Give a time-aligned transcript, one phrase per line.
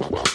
[0.00, 0.29] Wow.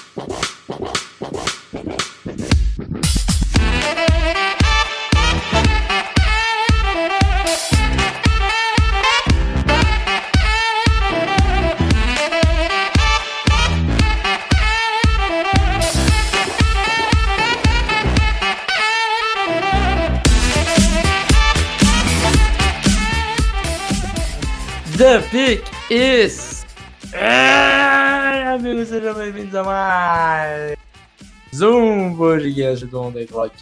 [32.95, 33.53] Do On The Clock.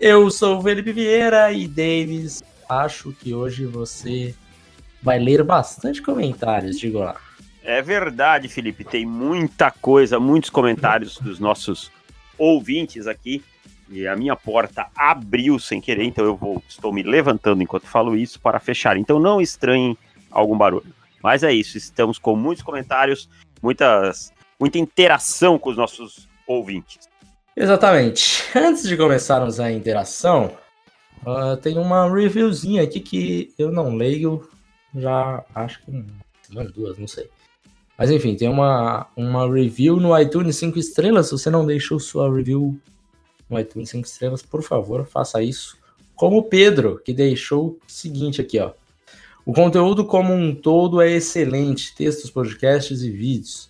[0.00, 2.42] Eu sou o Felipe Vieira e Davis.
[2.68, 4.32] Acho que hoje você
[5.02, 7.20] vai ler bastante comentários, digo lá.
[7.64, 8.84] É verdade, Felipe.
[8.84, 11.90] Tem muita coisa, muitos comentários dos nossos
[12.38, 13.42] ouvintes aqui.
[13.90, 18.16] E a minha porta abriu sem querer, então eu vou, estou me levantando enquanto falo
[18.16, 18.96] isso para fechar.
[18.96, 19.98] Então não estranhem
[20.30, 20.94] algum barulho.
[21.20, 23.28] Mas é isso, estamos com muitos comentários,
[23.60, 27.09] muitas, muita interação com os nossos ouvintes.
[27.60, 28.42] Exatamente.
[28.56, 30.56] Antes de começarmos a interação,
[31.26, 34.48] uh, tem uma reviewzinha aqui que eu não leio
[34.94, 36.04] já acho que
[36.50, 37.28] umas duas, não sei.
[37.98, 41.26] Mas enfim, tem uma, uma review no iTunes 5 estrelas.
[41.26, 42.80] Se você não deixou sua review
[43.48, 45.76] no iTunes 5 estrelas, por favor, faça isso.
[46.16, 48.72] Como o Pedro, que deixou o seguinte aqui, ó.
[49.44, 53.68] O conteúdo como um todo é excelente, textos, podcasts e vídeos.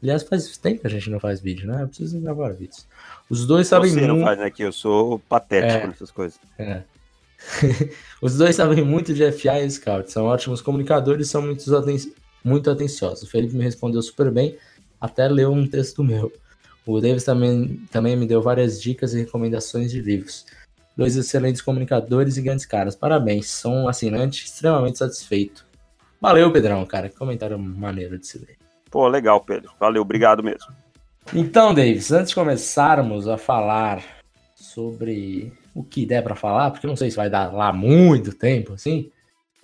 [0.00, 1.82] Aliás, faz tempo que a gente não faz vídeo, né?
[1.82, 2.86] Eu preciso gravar vídeos.
[3.32, 4.26] Os dois sabem Você não muito.
[4.26, 4.50] faz, né?
[4.50, 5.86] Que eu sou patético É.
[5.86, 6.38] nessas coisas.
[6.58, 6.82] É.
[8.20, 11.96] Os dois sabem muito de FA e Scout, são ótimos comunicadores e são muito, aten
[12.44, 13.22] muito atenciosos.
[13.22, 14.58] O Felipe me respondeu super bem,
[15.00, 16.30] até leu um texto meu.
[16.84, 20.44] O Davis também, também me deu várias dicas e recomendações de livros.
[20.94, 22.94] Dois excelentes comunicadores e grandes caras.
[22.94, 25.64] Parabéns, sou um assinante extremamente satisfeito.
[26.20, 27.08] Valeu, Pedrão, cara.
[27.08, 28.58] Que comentário maneiro de se ler.
[28.90, 29.72] Pô, legal, Pedro.
[29.80, 30.70] Valeu, obrigado mesmo.
[31.34, 34.02] Então, Davis, antes de começarmos a falar
[34.54, 38.32] sobre o que der pra falar, porque eu não sei se vai dar lá muito
[38.34, 39.10] tempo, assim.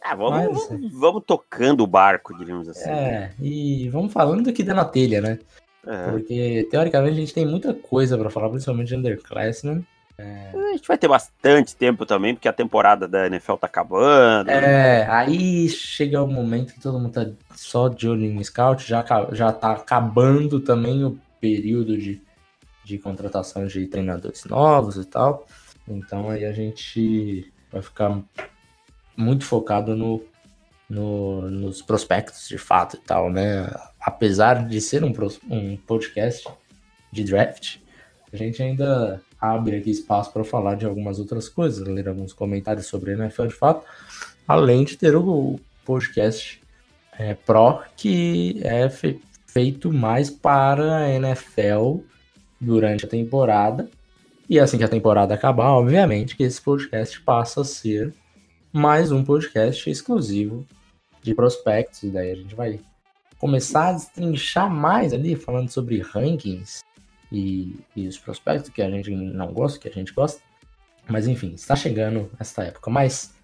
[0.03, 2.88] Ah, vamos, Mas- vamos, vamos tocando o barco, diríamos assim.
[2.88, 5.38] É, e vamos falando do que der na telha, né?
[5.87, 6.10] É.
[6.10, 9.87] Porque, teoricamente, a gente tem muita coisa pra falar, principalmente de Underclassmen.
[10.19, 14.50] A gente vai ter bastante tempo também, porque a temporada da NFL tá acabando.
[14.50, 19.05] É, aí chega o momento que todo mundo tá só de olho em scout, já,
[19.32, 22.21] já tá acabando também o período de,
[22.84, 25.47] de contratação de treinadores novos e tal.
[25.87, 28.21] Então aí a gente vai ficar
[29.16, 30.22] muito focado no,
[30.88, 33.71] no- nos prospectos de fato e tal, né?
[34.00, 35.12] Apesar de ser um,
[35.50, 36.47] um podcast
[37.12, 37.76] de draft,
[38.32, 42.87] a gente ainda abre aqui espaço para falar de algumas outras coisas, ler alguns comentários
[42.87, 43.84] sobre a NFL de fato,
[44.47, 46.60] além de ter o podcast
[47.19, 49.20] é, Pro, que é fe-
[49.58, 51.96] feito mais para a NFL
[52.60, 53.91] durante a temporada.
[54.48, 58.14] E assim que a temporada acabar, obviamente, que esse podcast passa a ser
[58.72, 60.64] mais um podcast exclusivo
[61.24, 62.04] de prospectos.
[62.04, 62.78] E daí a gente vai
[63.36, 66.84] começar a destrinchar mais ali, falando sobre rankings
[67.32, 70.40] e, e os prospectos que a gente não gosta, que a gente gosta.
[71.08, 72.92] Mas enfim, está chegando essa época.
[72.92, 73.34] Mas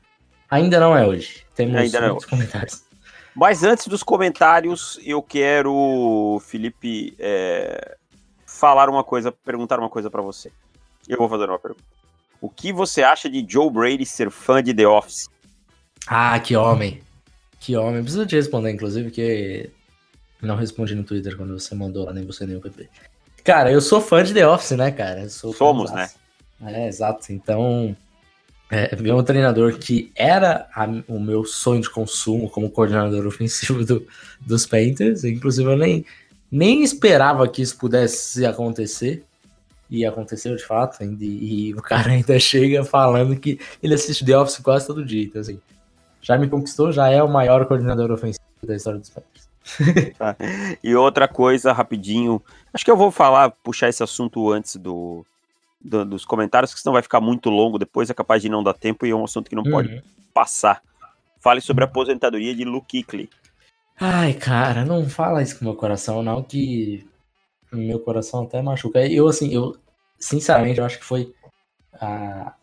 [0.49, 1.45] ainda não é hoje.
[1.57, 2.85] Temos Ainda não é muitos comentários.
[3.35, 7.97] Mas antes dos comentários, eu quero, Felipe, é,
[8.47, 10.53] falar uma coisa, perguntar uma coisa pra você.
[11.09, 11.85] Eu vou fazer uma pergunta.
[12.41, 15.29] O que você acha de Joe Brady ser fã de The Office?
[16.07, 17.03] Ah, que homem.
[17.59, 18.03] Que homem.
[18.03, 19.71] Preciso te responder, inclusive, porque
[20.41, 22.89] não respondi no Twitter quando você mandou lá, nem você nem o PP.
[23.43, 25.29] Cara, eu sou fã de The Office, né, cara?
[25.29, 26.19] Somos, fãzaço.
[26.63, 27.33] É, exato.
[27.33, 27.97] Então,
[28.71, 33.85] é, ver um treinador que era a- o meu sonho de consumo como coordenador ofensivo
[33.85, 34.07] do-
[34.41, 36.05] dos Panthers, inclusive eu nem,
[36.51, 39.25] nem esperava que isso pudesse acontecer,
[39.91, 44.37] e aconteceu de fato, e, e o cara ainda chega falando que ele assiste The
[44.39, 45.61] Office quase todo dia, então assim,
[46.23, 49.45] já me conquistou, já é o maior coordenador ofensivo da história dos Panthers.
[50.83, 52.43] E outra coisa, rapidinho,
[52.73, 55.25] acho que eu vou falar, puxar esse assunto antes do,
[55.85, 58.75] do- dos comentários, que senão vai ficar muito longo depois, é capaz de não dar
[58.75, 60.03] tempo e é um assunto que não pode Uhum.
[60.33, 60.83] passar.
[61.41, 63.29] Fale sobre a aposentadoria de Luke Kuechly.
[64.01, 67.07] Ai, cara, não fala isso com meu coração, não, que
[67.73, 69.07] meu coração até machuca.
[69.07, 69.77] Eu, assim, eu,
[70.19, 71.35] sinceramente, eu acho que foi
[71.95, 72.55] ah,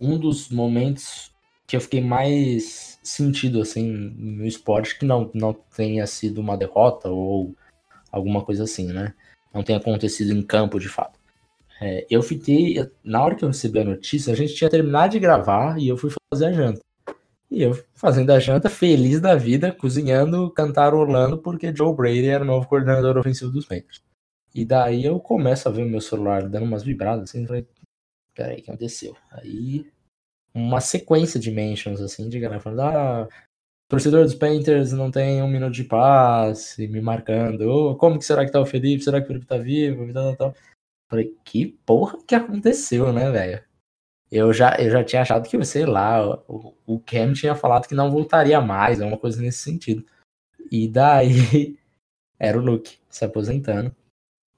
[0.00, 1.32] um dos momentos
[1.68, 7.08] que eu fiquei mais sentido, assim, no esporte, que não, não tenha sido uma derrota
[7.10, 7.54] ou
[8.12, 9.14] alguma coisa assim, né?
[9.54, 11.19] Não tenha acontecido em campo, de fato.
[11.80, 15.18] É, eu fiquei, na hora que eu recebi a notícia, a gente tinha terminado de
[15.18, 16.80] gravar e eu fui fazer a janta.
[17.50, 22.46] E eu fazendo a janta, feliz da vida, cozinhando, cantarolando, porque Joe Brady era o
[22.46, 24.02] novo coordenador ofensivo dos Panthers.
[24.54, 27.66] E daí eu começo a ver o meu celular dando umas vibradas assim, falei,
[28.34, 29.16] peraí, o que aconteceu?
[29.30, 29.90] Aí
[30.54, 33.28] uma sequência de mentions assim, de galera falando, ah,
[33.88, 38.44] torcedor dos Painters não tem um minuto de paz, me marcando, oh, como que será
[38.44, 39.04] que tá o Felipe?
[39.04, 40.08] Será que o Felipe tá vivo?
[40.08, 40.54] E tal, tal.
[41.10, 43.64] Falei, que porra que aconteceu, né, velho?
[44.30, 47.96] Eu já, eu já tinha achado que, sei lá, o, o Cam tinha falado que
[47.96, 50.06] não voltaria mais, uma coisa nesse sentido.
[50.70, 51.76] E daí
[52.38, 53.94] era o Luke se aposentando.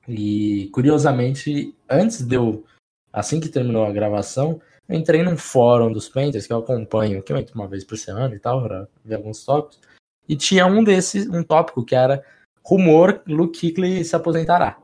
[0.07, 2.67] E curiosamente, antes de eu,
[3.11, 7.33] assim que terminou a gravação, eu entrei num fórum dos Painters que eu acompanho, que
[7.33, 9.81] eu entro uma vez por semana e tal, pra ver alguns tópicos.
[10.29, 12.23] E tinha um desses, um tópico que era
[12.63, 14.82] rumor Luke Kuechly se aposentará.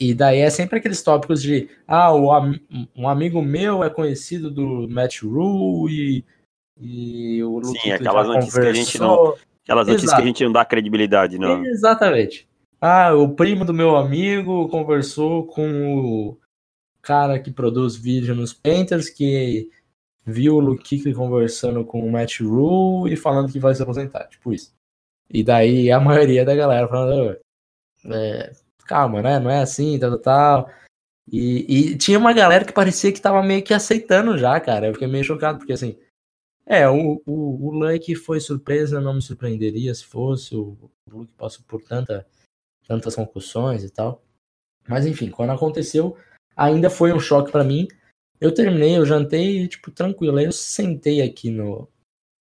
[0.00, 2.30] E daí é sempre aqueles tópicos de ah, o,
[2.96, 6.24] um amigo meu é conhecido do Match Rule
[6.80, 9.34] e, e o Luke Sim, aquelas notícias que a gente não.
[9.62, 10.16] Aquelas notícias Exato.
[10.16, 11.64] que a gente não dá credibilidade, não.
[11.64, 12.48] Exatamente.
[12.80, 16.38] Ah, o primo do meu amigo conversou com o
[17.00, 19.70] cara que produz vídeo nos Painters que
[20.26, 24.52] viu o Luke conversando com o Matt Rule e falando que vai se aposentar, tipo
[24.52, 24.74] isso.
[25.30, 27.36] E daí a maioria da galera falando,
[28.06, 28.52] é,
[28.84, 29.38] calma, né?
[29.38, 30.70] Não é assim, tal, tal.
[31.30, 34.86] E, e, tinha uma galera que parecia que tava meio que aceitando já, cara.
[34.88, 35.98] Eu fiquei meio chocado, porque assim.
[36.66, 40.54] É, o, o, o foi surpresa, não me surpreenderia se fosse.
[40.56, 42.26] O, o Luke passou por tanta,
[42.86, 44.22] tantas concussões e tal.
[44.88, 46.16] Mas enfim, quando aconteceu,
[46.56, 47.88] ainda foi um choque para mim.
[48.40, 50.38] Eu terminei, eu jantei, tipo, tranquilo.
[50.38, 51.88] Aí eu sentei aqui no,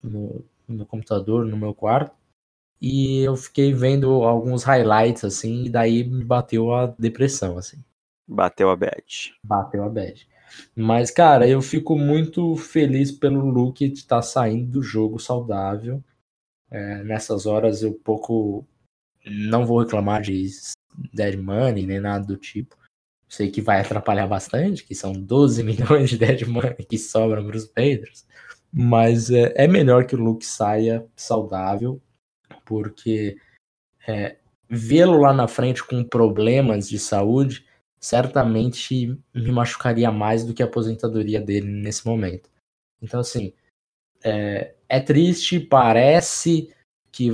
[0.02, 2.21] no, no computador, no meu quarto
[2.82, 7.81] e eu fiquei vendo alguns highlights assim, e daí me bateu a depressão assim.
[8.26, 9.32] Bateu a bad.
[9.44, 10.29] Bateu a bad.
[10.75, 16.02] Mas cara, eu fico muito feliz pelo Luke de estar tá saindo do jogo saudável.
[16.69, 18.67] É, nessas horas eu pouco
[19.25, 20.50] não vou reclamar de
[21.14, 22.76] dead money nem nada do tipo.
[23.29, 27.56] Sei que vai atrapalhar bastante, que são 12 milhões de dead money que sobram para
[27.56, 28.26] os Patriots.
[28.73, 32.02] Mas é, é melhor que o Luke saia saudável
[32.64, 33.36] porque
[34.06, 34.36] é,
[34.68, 37.66] vê-lo lá na frente com problemas de saúde
[38.00, 42.50] certamente me machucaria mais do que a aposentadoria dele nesse momento.
[43.00, 43.52] Então, assim,
[44.24, 46.74] é, é triste, parece
[47.12, 47.30] que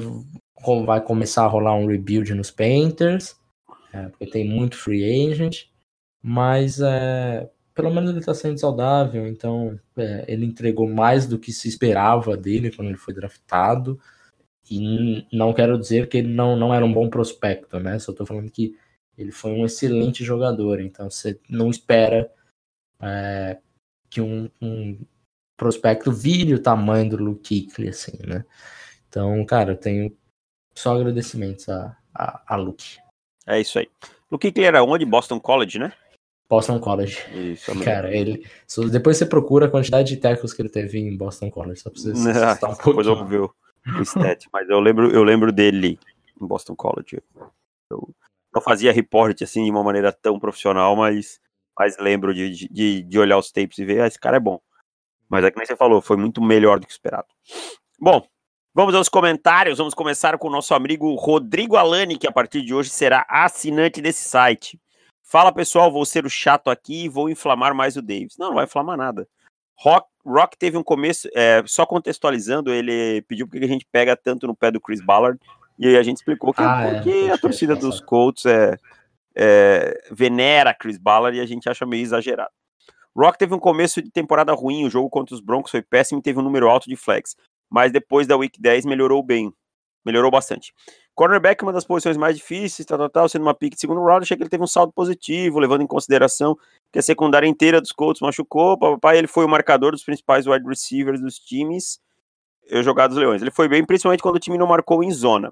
[0.84, 3.34] vai começar a rolar um rebuild nos Painters,
[3.92, 5.66] é, porque tem muito free agent,
[6.22, 11.52] mas é, pelo menos ele está sendo saudável, então é, ele entregou mais do que
[11.52, 13.98] se esperava dele quando ele foi draftado.
[14.70, 17.98] E não quero dizer que ele não, não era um bom prospecto, né?
[17.98, 18.76] Só estou falando que
[19.16, 20.80] ele foi um excelente jogador.
[20.80, 22.30] Então você não espera
[23.02, 23.58] é,
[24.08, 24.98] que um, um,
[25.56, 28.44] prospecto vire o tamanho do Luke Kuechly, assim, né?
[29.08, 30.16] Então, cara, eu tenho
[30.74, 32.98] só agradecimentos a, a, a Luke.
[33.46, 33.88] É isso aí.
[34.30, 35.04] Luke Kuechly era onde?
[35.04, 35.92] Boston College, né?
[36.48, 37.18] Boston College.
[37.52, 38.46] Isso, cara, ele.
[38.90, 42.00] Depois você procura a quantidade de tackles que ele teve em Boston College, só pra
[42.00, 43.54] você um Depois eu ver o
[44.02, 45.98] stat, mas eu lembro, eu lembro dele
[46.40, 47.22] em Boston College.
[47.90, 48.08] Eu
[48.54, 51.40] não fazia report assim de uma maneira tão profissional, mas,
[51.78, 54.60] mas lembro de, de, de olhar os tapes e ver, ah, esse cara é bom.
[55.28, 57.26] Mas é que nem você falou, foi muito melhor do que esperado.
[58.00, 58.26] Bom,
[58.74, 59.78] vamos aos comentários.
[59.78, 64.00] Vamos começar com o nosso amigo Rodrigo Alani, que a partir de hoje será assinante
[64.00, 64.80] desse site.
[65.22, 68.36] Fala pessoal, vou ser o chato aqui e vou inflamar mais o Davis.
[68.38, 69.28] Não, não vai inflamar nada.
[69.80, 74.46] Rock, Rock teve um começo, é, só contextualizando, ele pediu porque a gente pega tanto
[74.46, 75.38] no pé do Chris Ballard,
[75.78, 78.76] e aí a gente explicou que ah, é, porque é, a torcida dos Colts é,
[79.36, 82.50] é, venera Chris Ballard e a gente acha meio exagerado.
[83.16, 86.22] Rock teve um começo de temporada ruim, o jogo contra os Broncos foi péssimo e
[86.22, 87.36] teve um número alto de flex,
[87.70, 89.52] mas depois da Week 10 melhorou bem,
[90.04, 90.72] melhorou bastante.
[91.18, 94.22] Cornerback, uma das posições mais difíceis, tal, tal, tal, sendo uma pick de segundo round,
[94.22, 96.56] achei que ele teve um saldo positivo, levando em consideração
[96.92, 100.64] que a secundária inteira dos Colts machucou, papai, ele foi o marcador dos principais wide
[100.64, 101.98] receivers dos times
[102.84, 103.42] jogados Leões.
[103.42, 105.50] Ele foi bem, principalmente quando o time não marcou em zona.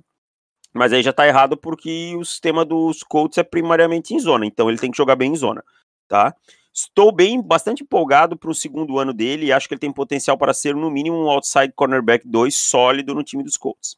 [0.72, 4.68] Mas aí já tá errado porque o sistema dos Colts é primariamente em zona, então
[4.68, 5.64] ele tem que jogar bem em zona,
[6.06, 6.32] tá?
[6.72, 10.38] Estou bem, bastante empolgado para o segundo ano dele e acho que ele tem potencial
[10.38, 13.96] para ser, no mínimo, um outside cornerback 2 sólido no time dos Colts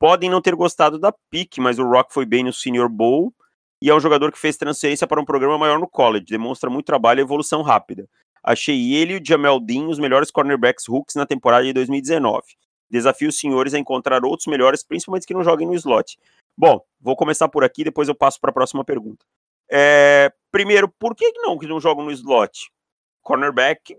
[0.00, 3.32] podem não ter gostado da pique, mas o Rock foi bem no Senior Bowl
[3.82, 6.86] e é um jogador que fez transferência para um programa maior no college, demonstra muito
[6.86, 8.08] trabalho e evolução rápida.
[8.42, 12.42] Achei ele e o Jamel Dean os melhores cornerbacks hooks na temporada de 2019.
[12.90, 16.18] Desafio os senhores a encontrar outros melhores, principalmente que não joguem no slot.
[16.56, 19.24] Bom, vou começar por aqui, depois eu passo para a próxima pergunta.
[19.70, 22.70] É, primeiro, por que não que não jogam no slot?
[23.22, 23.96] Cornerback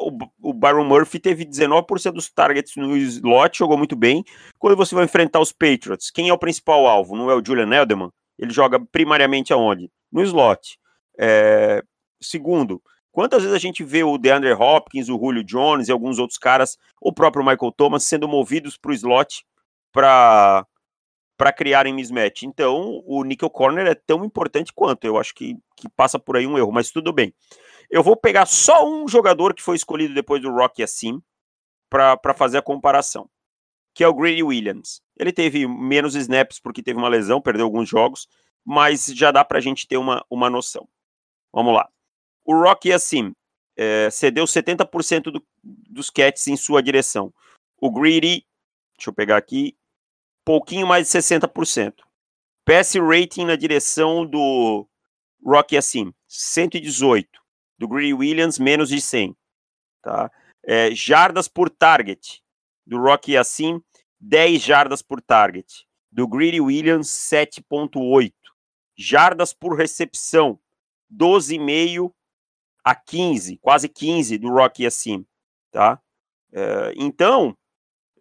[0.00, 4.24] o, o Byron Murphy teve 19% dos targets no slot, jogou muito bem.
[4.58, 7.16] Quando você vai enfrentar os Patriots, quem é o principal alvo?
[7.16, 8.10] Não é o Julian Edelman?
[8.38, 9.90] Ele joga primariamente aonde?
[10.16, 10.78] no slot.
[11.18, 11.82] É,
[12.20, 16.38] segundo, quantas vezes a gente vê o DeAndre Hopkins, o Julio Jones e alguns outros
[16.38, 19.44] caras, o próprio Michael Thomas, sendo movidos para o slot
[19.92, 20.66] para
[21.38, 22.44] para criarem mismatch.
[22.44, 25.04] Então, o nickel corner é tão importante quanto.
[25.04, 27.34] Eu acho que, que passa por aí um erro, mas tudo bem.
[27.90, 31.22] Eu vou pegar só um jogador que foi escolhido depois do Rocky assim
[31.88, 33.30] para fazer a comparação,
[33.94, 35.00] que é o Grady Williams.
[35.18, 38.28] Ele teve menos snaps porque teve uma lesão, perdeu alguns jogos,
[38.64, 40.88] mas já dá para a gente ter uma, uma noção.
[41.52, 41.88] Vamos lá.
[42.44, 43.32] O Rocky assim
[43.76, 47.32] é, cedeu 70% do, dos catches em sua direção.
[47.78, 48.44] O Greedy,
[48.96, 49.76] deixa eu pegar aqui,
[50.44, 51.94] pouquinho mais de 60%.
[52.64, 54.88] Pass rating na direção do
[55.44, 57.45] Rocky assim, 118.
[57.78, 59.36] Do Greedy Williams, menos de 100.
[60.02, 60.30] Tá?
[60.64, 62.42] É, jardas por target.
[62.86, 63.82] Do Rocky assim,
[64.20, 65.86] 10 jardas por target.
[66.10, 68.32] Do Greedy Williams, 7.8.
[68.96, 70.58] Jardas por recepção,
[71.12, 72.12] 12,5
[72.82, 75.26] a 15, quase 15 do Rocky assim,
[75.72, 76.00] tá?
[76.52, 77.56] É, então,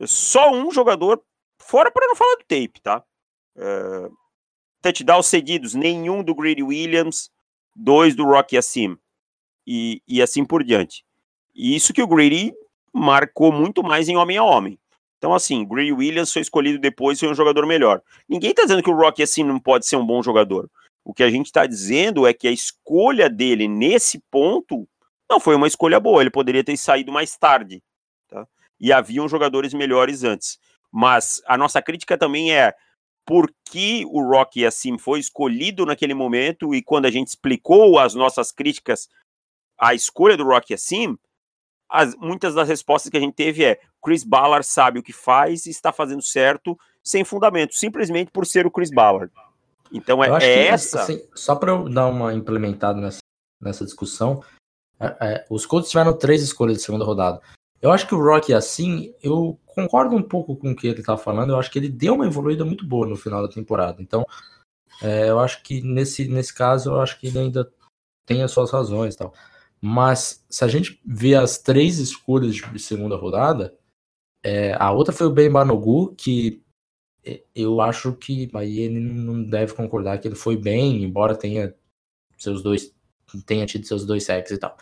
[0.01, 1.23] só um jogador,
[1.61, 3.03] fora para não falar do tape, tá?
[3.55, 4.09] É,
[4.81, 7.29] touchdowns cedidos, nenhum do Greedy Williams,
[7.75, 8.97] dois do Rocky assim,
[9.65, 11.03] e, e assim por diante.
[11.53, 12.53] E isso que o Greedy
[12.93, 14.79] marcou muito mais em homem a homem.
[15.17, 18.01] Então, assim, Gray Williams foi escolhido depois foi um jogador melhor.
[18.27, 20.69] Ninguém está dizendo que o Rocky assim não pode ser um bom jogador.
[21.03, 24.87] O que a gente está dizendo é que a escolha dele nesse ponto
[25.29, 26.21] não foi uma escolha boa.
[26.21, 27.81] Ele poderia ter saído mais tarde.
[28.29, 28.47] Tá?
[28.79, 30.59] E haviam jogadores melhores antes.
[30.91, 32.73] Mas a nossa crítica também é
[33.25, 38.13] por que o Rocky assim foi escolhido naquele momento e quando a gente explicou as
[38.13, 39.09] nossas críticas
[39.77, 41.17] à escolha do Rocky assim,
[41.89, 45.65] as, muitas das respostas que a gente teve é Chris Ballard sabe o que faz
[45.65, 49.31] e está fazendo certo sem fundamento, simplesmente por ser o Chris Ballard.
[49.91, 51.01] Então é, é essa.
[51.01, 53.19] Assim, só para eu dar uma implementada nessa,
[53.61, 54.43] nessa discussão,
[54.99, 57.39] é, é, os Colts tiveram três escolhas de segunda rodada.
[57.81, 61.15] Eu acho que o Rock, assim, eu concordo um pouco com o que ele está
[61.17, 61.51] falando.
[61.51, 64.01] Eu acho que ele deu uma evoluída muito boa no final da temporada.
[64.01, 64.25] Então,
[65.01, 67.71] é, eu acho que nesse, nesse caso, eu acho que ele ainda
[68.25, 69.33] tem as suas razões e tal.
[69.85, 73.77] Mas se a gente vê as três escolhas de segunda rodada,
[74.43, 76.63] é, a outra foi o Ben Banogu, que
[77.53, 81.75] eu acho que aí ele não deve concordar que ele foi bem, embora tenha
[82.35, 82.95] seus dois
[83.45, 84.75] tenha tido seus dois sacks e tal.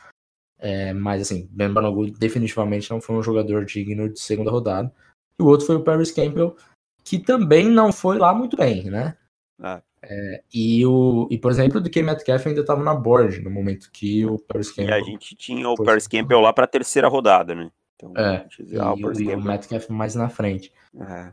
[0.57, 4.93] É, mas assim, Ben Banogu definitivamente não foi um jogador digno de segunda rodada.
[5.37, 6.55] E o outro foi o Paris Campbell,
[7.03, 9.17] que também não foi lá muito bem, né?
[9.59, 9.81] Ah.
[10.05, 13.89] É, e, o, e, por exemplo, o DK Metcalf ainda estava na board no momento
[13.91, 14.97] que o Paris Campbell.
[14.97, 17.71] E a gente tinha o Paris Campbell lá para a terceira rodada, né?
[17.95, 20.73] Então, é, e, ah, o, e o Metcalf mais na frente.
[20.99, 21.31] É.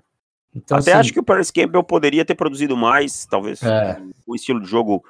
[0.55, 4.01] Então, Até assim, acho que o Paris Campbell poderia ter produzido mais, talvez é.
[4.27, 5.05] o estilo de jogo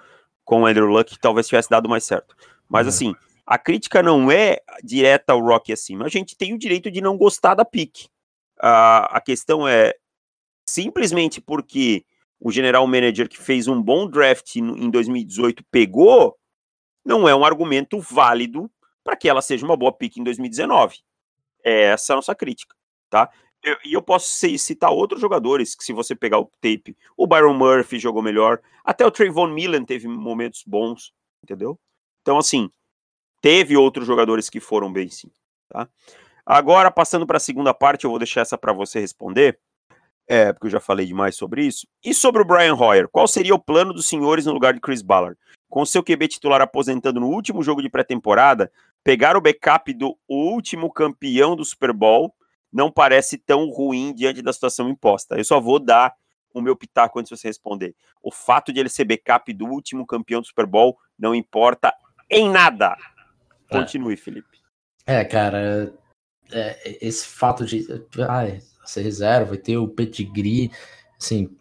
[0.44, 2.34] com o Andrew Luck talvez tivesse dado mais certo.
[2.68, 2.88] Mas é.
[2.90, 3.14] assim,
[3.46, 7.16] a crítica não é direta ao Rock assim, a gente tem o direito de não
[7.16, 8.08] gostar da pique.
[8.58, 9.94] A, a questão é
[10.66, 12.04] simplesmente porque
[12.40, 16.36] o general manager que fez um bom draft em 2018 pegou,
[17.04, 18.70] não é um argumento válido
[19.04, 20.98] para que ela seja uma boa pick em 2019.
[21.62, 22.74] É essa a nossa crítica,
[23.10, 23.30] tá?
[23.84, 24.26] E eu, posso
[24.58, 29.04] citar outros jogadores que, se você pegar o tape, o Byron Murphy jogou melhor, até
[29.04, 31.12] o Trayvon Millen teve momentos bons,
[31.44, 31.78] entendeu?
[32.22, 32.70] Então, assim,
[33.42, 35.30] teve outros jogadores que foram bem sim,
[35.68, 35.86] tá?
[36.46, 39.60] Agora, passando para a segunda parte, eu vou deixar essa para você responder.
[40.32, 41.88] É, porque eu já falei demais sobre isso.
[42.04, 45.02] E sobre o Brian Hoyer, qual seria o plano dos senhores no lugar de Chris
[45.02, 45.36] Ballard?
[45.68, 48.70] Com seu QB titular aposentando no último jogo de pré-temporada,
[49.02, 52.32] pegar o backup do último campeão do Super Bowl
[52.72, 55.36] não parece tão ruim diante da situação imposta.
[55.36, 56.14] Eu só vou dar
[56.54, 57.96] o meu pitaco antes de você responder.
[58.22, 61.92] O fato de ele ser backup do último campeão do Super Bowl não importa
[62.30, 62.96] em nada.
[63.68, 63.76] É.
[63.76, 64.16] Continue, é.
[64.16, 64.60] Felipe.
[65.04, 65.92] É, cara,
[66.52, 67.84] é, esse fato de.
[68.28, 70.70] Ai, ser reserva, e ter o pedigree,
[71.20, 71.56] assim,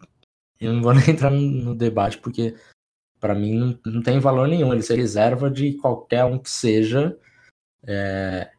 [0.60, 2.54] eu não vou nem entrar no debate porque
[3.18, 7.16] para mim não, não, tem valor nenhum ele ser reserva de qualquer um que seja.
[7.86, 8.50] É,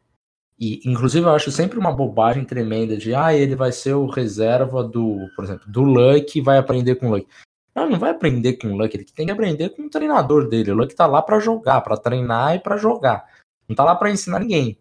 [0.58, 4.84] e inclusive eu acho sempre uma bobagem tremenda de ah, ele vai ser o reserva
[4.84, 7.26] do, por exemplo, do Luck e vai aprender com o Luck.
[7.74, 10.70] Não, não vai aprender com o Luck, ele tem que aprender com o treinador dele.
[10.70, 13.26] O Luck tá lá para jogar, para treinar e para jogar.
[13.68, 14.78] Não tá lá para ensinar ninguém.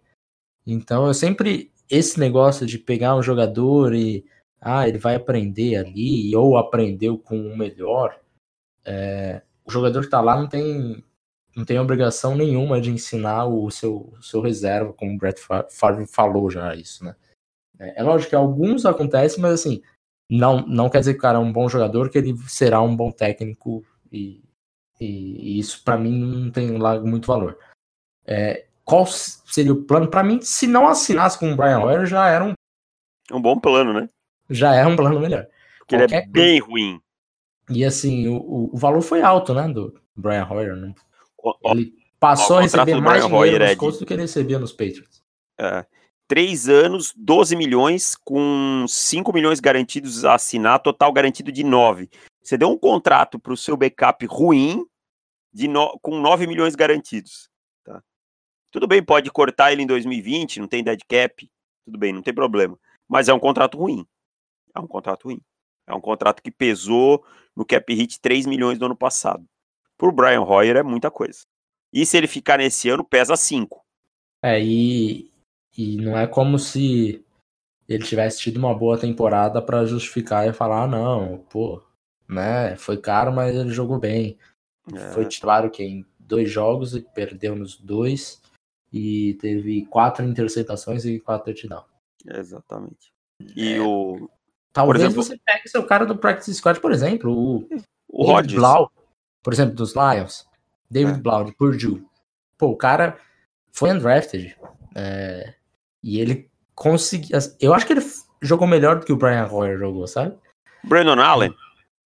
[0.67, 4.25] Então eu sempre esse negócio de pegar um jogador e
[4.59, 8.19] ah, ele vai aprender ali, ou aprendeu com o melhor,
[8.85, 11.03] é, o jogador que está lá não tem,
[11.55, 16.49] não tem obrigação nenhuma de ensinar o seu, seu reserva, como o Brett Favre falou
[16.49, 17.15] já isso, né?
[17.79, 19.81] É, é lógico que alguns acontecem, mas assim,
[20.29, 22.95] não, não quer dizer que o cara é um bom jogador, que ele será um
[22.95, 24.41] bom técnico e
[25.01, 27.57] E, e isso para mim não tem lá muito valor.
[28.23, 30.09] É, qual seria o plano?
[30.09, 32.51] Para mim, se não assinasse com o Brian Hoyer, já era um.
[33.31, 34.09] Um bom plano, né?
[34.49, 35.47] Já é um plano melhor.
[35.79, 36.99] Porque ele é bem ruim.
[37.69, 39.69] E assim, o, o valor foi alto, né?
[39.69, 40.75] Do Brian Hoyer.
[40.75, 40.93] Né?
[41.63, 44.73] Ele passou a receber mais dinheiro Hoyer nos é Colts do que ele recebia nos
[44.73, 45.23] Patriots.
[45.57, 45.85] É.
[46.27, 52.09] Três anos, 12 milhões, com 5 milhões garantidos a assinar, total garantido de 9.
[52.43, 54.85] Você deu um contrato para o seu backup ruim
[55.53, 57.50] de no, com 9 milhões garantidos.
[58.71, 61.49] Tudo bem, pode cortar ele em 2020, não tem dead cap,
[61.85, 62.79] tudo bem, não tem problema.
[63.07, 64.05] Mas é um contrato ruim.
[64.73, 65.41] É um contrato ruim.
[65.85, 67.23] É um contrato que pesou
[67.55, 69.45] no cap hit 3 milhões do ano passado.
[69.97, 71.41] Por Brian Hoyer é muita coisa.
[71.91, 73.83] E se ele ficar nesse ano, pesa 5.
[74.41, 75.29] É, e,
[75.77, 77.23] e não é como se
[77.87, 81.83] ele tivesse tido uma boa temporada para justificar e falar, ah, não, pô,
[82.27, 82.77] né?
[82.77, 84.37] Foi caro, mas ele jogou bem.
[84.93, 85.11] É.
[85.11, 88.40] Foi titular que em dois jogos e perdeu nos dois
[88.91, 91.85] e teve quatro interceptações e quatro touchdowns.
[92.25, 93.13] Exatamente.
[93.55, 93.81] E é.
[93.81, 94.29] o
[94.71, 97.67] talvez exemplo, você pegue seu cara do practice squad, por exemplo, o,
[98.07, 98.91] o David Blau,
[99.41, 100.47] por exemplo, dos Lions,
[100.89, 101.21] David é.
[101.21, 102.05] Blau de Purdue.
[102.57, 103.17] Pô, o cara
[103.71, 104.55] foi undrafted
[104.95, 105.55] é,
[106.03, 107.37] e ele conseguiu.
[107.59, 108.05] Eu acho que ele
[108.41, 110.37] jogou melhor do que o Brian Hoyer jogou, sabe?
[110.83, 111.55] Brandon Allen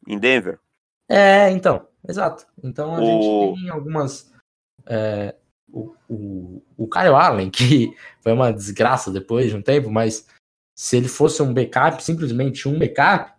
[0.07, 0.59] em Denver.
[1.09, 2.45] É, então, exato.
[2.63, 3.05] Então a o...
[3.05, 4.31] gente tem algumas.
[4.85, 5.35] É,
[5.73, 10.27] o, o, o Kyle Allen, que foi uma desgraça depois de um tempo, mas
[10.75, 13.33] se ele fosse um backup, simplesmente um backup,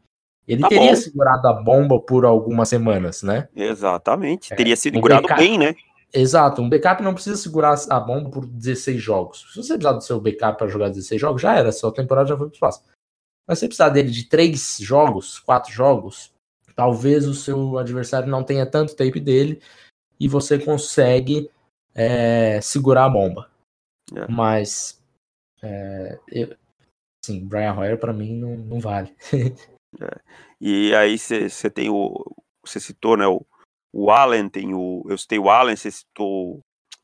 [0.47, 0.97] ele tá teria bom.
[0.97, 3.49] segurado a bomba por algumas semanas, né?
[3.57, 4.53] Exatamente.
[4.53, 5.75] É, teria segurado um bem, né?
[6.13, 6.61] Exato.
[6.61, 9.47] Um backup não precisa segurar a bomba por 16 jogos.
[9.53, 11.73] Se você precisar do seu backup para jogar 16 jogos, já era.
[11.73, 12.83] Sua temporada já foi pro espaço.
[13.49, 16.35] Mas se você precisar dele de 3 jogos, 4 jogos,
[16.75, 19.61] Talvez o seu adversário não tenha tanto tape dele
[20.19, 21.49] e você consegue
[21.95, 23.51] é, segurar a bomba.
[24.15, 24.31] É.
[24.31, 25.03] Mas,
[25.63, 26.57] é, eu,
[27.25, 29.15] sim, Brian Hoyer para mim não, não vale.
[30.01, 30.21] É.
[30.61, 32.13] E aí você tem o.
[32.67, 33.29] Você citou, né?
[33.29, 33.47] O,
[33.93, 35.05] o Allen, tem o.
[35.09, 36.59] Eu citei o Allen, você citou.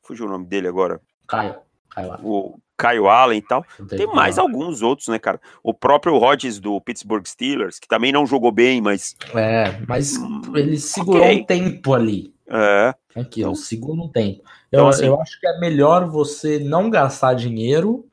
[0.04, 1.00] Fugiu o nome dele agora.
[1.28, 1.60] Caio.
[1.88, 3.64] Caio o Caio Allen e tal.
[3.88, 5.38] Tem mais alguns outros, né, cara?
[5.62, 9.14] O próprio Rodgers do Pittsburgh Steelers, que também não jogou bem, mas.
[9.34, 11.40] É, mas hum, ele segurou okay.
[11.40, 12.34] um tempo ali.
[12.48, 12.94] É.
[13.14, 14.42] Aqui, então, segura um tempo.
[14.70, 18.08] Eu, então, assim, eu acho que é melhor você não gastar dinheiro,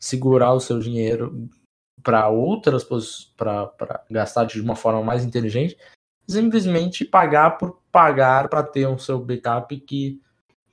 [0.00, 1.48] segurar o seu dinheiro
[2.02, 2.84] para outras
[3.36, 5.76] para gastar de uma forma mais inteligente,
[6.26, 10.20] simplesmente pagar por pagar para ter o seu backup que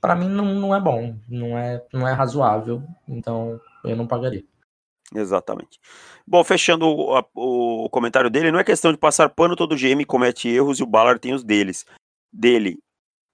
[0.00, 4.44] para mim não, não é bom, não é, não é razoável, então eu não pagaria.
[5.14, 5.80] Exatamente.
[6.26, 10.48] Bom, fechando o, o, comentário dele, não é questão de passar pano, todo GM comete
[10.48, 11.86] erros e o Ballard tem os deles.
[12.30, 12.78] Dele,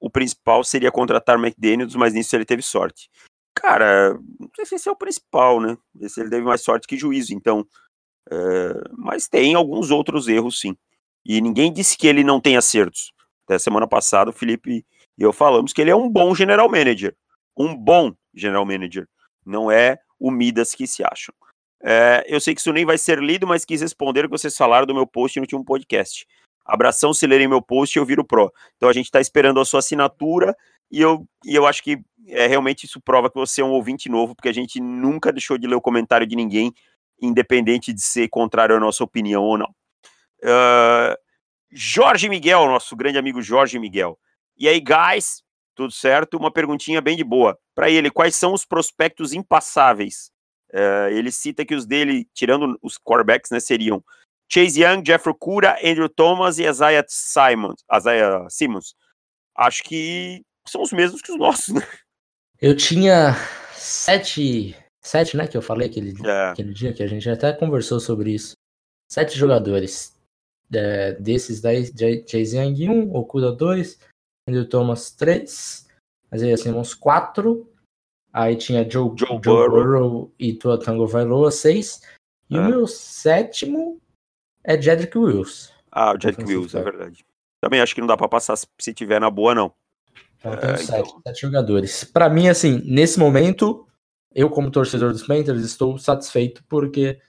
[0.05, 3.09] o principal seria contratar McDaniels, mas nisso ele teve sorte.
[3.55, 5.79] Cara, não sei se esse é o principal, né?
[5.99, 7.67] Esse ele teve mais sorte que juízo, então.
[8.31, 10.77] É, mas tem alguns outros erros, sim.
[11.25, 13.13] E ninguém disse que ele não tem acertos.
[13.47, 14.85] Até semana passada o Felipe
[15.17, 17.17] e eu falamos que ele é um bom general manager.
[17.57, 19.09] Um bom general manager.
[19.47, 21.35] Não é o Midas que se acham.
[21.83, 24.55] É, eu sei que isso nem vai ser lido, mas quis responder o que vocês
[24.55, 26.27] falaram do meu post no último podcast.
[26.65, 28.53] Abração, se lerem meu post, eu viro pro.
[28.77, 30.57] Então a gente está esperando a sua assinatura
[30.91, 31.99] e eu, e eu acho que
[32.29, 35.59] é, realmente isso prova que você é um ouvinte novo, porque a gente nunca deixou
[35.59, 36.73] de ler o comentário de ninguém,
[37.21, 39.75] independente de ser contrário à nossa opinião ou não.
[40.43, 41.17] Uh,
[41.71, 44.19] Jorge Miguel, nosso grande amigo Jorge Miguel.
[44.57, 45.43] E aí, guys,
[45.75, 46.37] tudo certo?
[46.37, 47.59] Uma perguntinha bem de boa.
[47.75, 50.31] Para ele, quais são os prospectos impassáveis?
[50.73, 54.03] Uh, ele cita que os dele, tirando os quarterbacks, né, seriam
[54.51, 57.83] Chase Young, Jeff Okura, Andrew Thomas e Isaiah Simons.
[57.93, 58.95] Isaiah Simmons.
[59.57, 61.83] Acho que são os mesmos que os nossos, né?
[62.61, 63.35] Eu tinha
[63.73, 66.51] sete, sete, né, que eu falei aquele, é.
[66.51, 68.55] aquele dia, que a gente até conversou sobre isso.
[69.11, 70.15] Sete jogadores.
[70.73, 71.85] É, desses daí,
[72.27, 73.99] Chase Young 1, Okuda 2,
[74.49, 75.87] Andrew Thomas 3,
[76.35, 77.71] Isaiah Simmons 4,
[78.33, 79.71] aí tinha Joe, Joe, Joe Burrow.
[79.71, 82.01] Burrow e Tua Tango Vailoa 6,
[82.51, 82.61] e é.
[82.61, 84.01] o meu sétimo
[84.65, 85.71] é Jedrick Wills.
[85.91, 87.25] Ah, o Jedrick Wills, é verdade.
[87.61, 89.73] Também acho que não dá pra passar se tiver na boa, não.
[90.39, 91.23] Então, tem é, sete, então...
[91.27, 92.05] sete jogadores.
[92.05, 93.87] Para mim, assim, nesse momento,
[94.35, 97.21] eu como torcedor dos Panthers estou satisfeito porque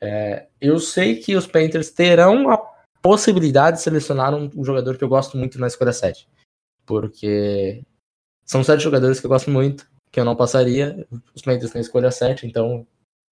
[0.00, 2.58] é, eu sei que os Panthers terão a
[3.02, 6.28] possibilidade de selecionar um, um, jogador que eu gosto muito na escolha 7
[6.88, 7.84] porque
[8.46, 11.06] são sete jogadores que eu gosto muito, que eu não passaria.
[11.34, 12.86] Os Panthers têm escolha 7, então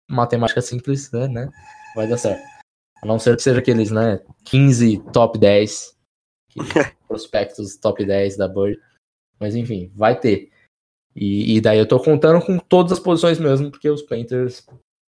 [0.07, 1.49] matemática simples, né, né?
[1.97, 2.56] Vai dar certo.
[3.03, 5.97] A não ser que seja aqueles, né, 15 top 10.
[6.49, 6.61] Que
[7.07, 8.81] prospectos top 10 da Bird.
[9.39, 10.51] Mas enfim, vai ter.
[11.15, 14.67] E, e, daí eu tô contando com todas as posições mesmo, porque os Panthers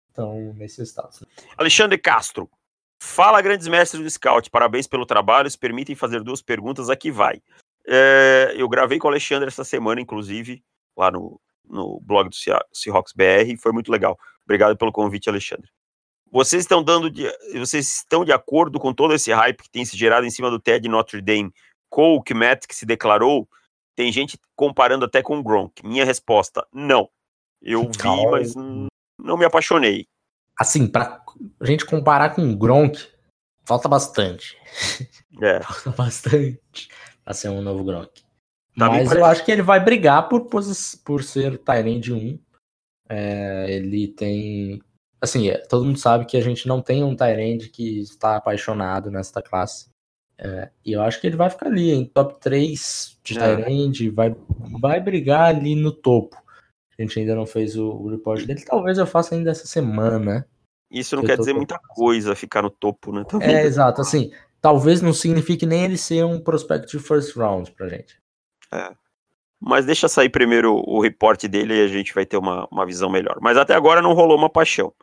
[0.08, 1.22] estão nesse status.
[1.22, 1.28] Né?
[1.58, 2.50] Alexandre Castro.
[3.02, 4.50] Fala, grandes mestres do Scout.
[4.50, 5.50] Parabéns pelo trabalho.
[5.50, 7.42] Se permitem fazer duas perguntas, aqui vai.
[7.88, 10.64] É, eu gravei com o Alexandre essa semana, inclusive,
[10.98, 12.36] lá no, no blog do
[12.74, 14.18] Seahawks BR, e foi muito legal.
[14.44, 15.70] Obrigado pelo convite, Alexandre.
[16.32, 19.98] Vocês estão dando de, vocês estão de acordo com todo esse hype que tem se
[19.98, 21.54] gerado em cima do Ted Notre Dame,
[21.90, 23.48] Cole Matt que se declarou?
[23.96, 25.86] Tem gente comparando até com o Gronk.
[25.86, 27.10] Minha resposta: não.
[27.62, 28.32] Eu vi, Calma.
[28.32, 30.08] mas não me apaixonei.
[30.60, 31.24] Assim, para
[31.60, 33.08] a gente comparar com o Gronk,
[33.66, 34.58] falta bastante.
[35.42, 35.62] É.
[35.64, 36.90] falta bastante
[37.24, 38.22] pra ser um novo Gronk.
[38.78, 42.40] Tá mas eu acho que ele vai brigar por, por ser Tyrande 1.
[43.10, 44.82] É, ele tem
[45.22, 49.12] assim, é, todo mundo sabe que a gente não tem um Tyrande que está apaixonado
[49.12, 49.90] nesta classe.
[50.40, 53.56] É, e eu acho que ele vai ficar ali em top 3 de é.
[53.56, 54.36] Tyrande, vai,
[54.80, 56.38] vai brigar ali no topo.
[56.98, 60.48] A gente ainda não fez o, o report dele, talvez eu faça ainda essa semana.
[60.90, 63.24] Isso não quer dizer muita coisa ficar no topo, né?
[63.28, 63.56] Também.
[63.56, 67.90] É, exato, assim, talvez não signifique nem ele ser um prospect de first round pra
[67.90, 68.20] gente.
[68.74, 68.92] É.
[69.60, 73.10] Mas deixa sair primeiro o report dele e a gente vai ter uma, uma visão
[73.10, 73.38] melhor.
[73.42, 74.94] Mas até agora não rolou uma paixão.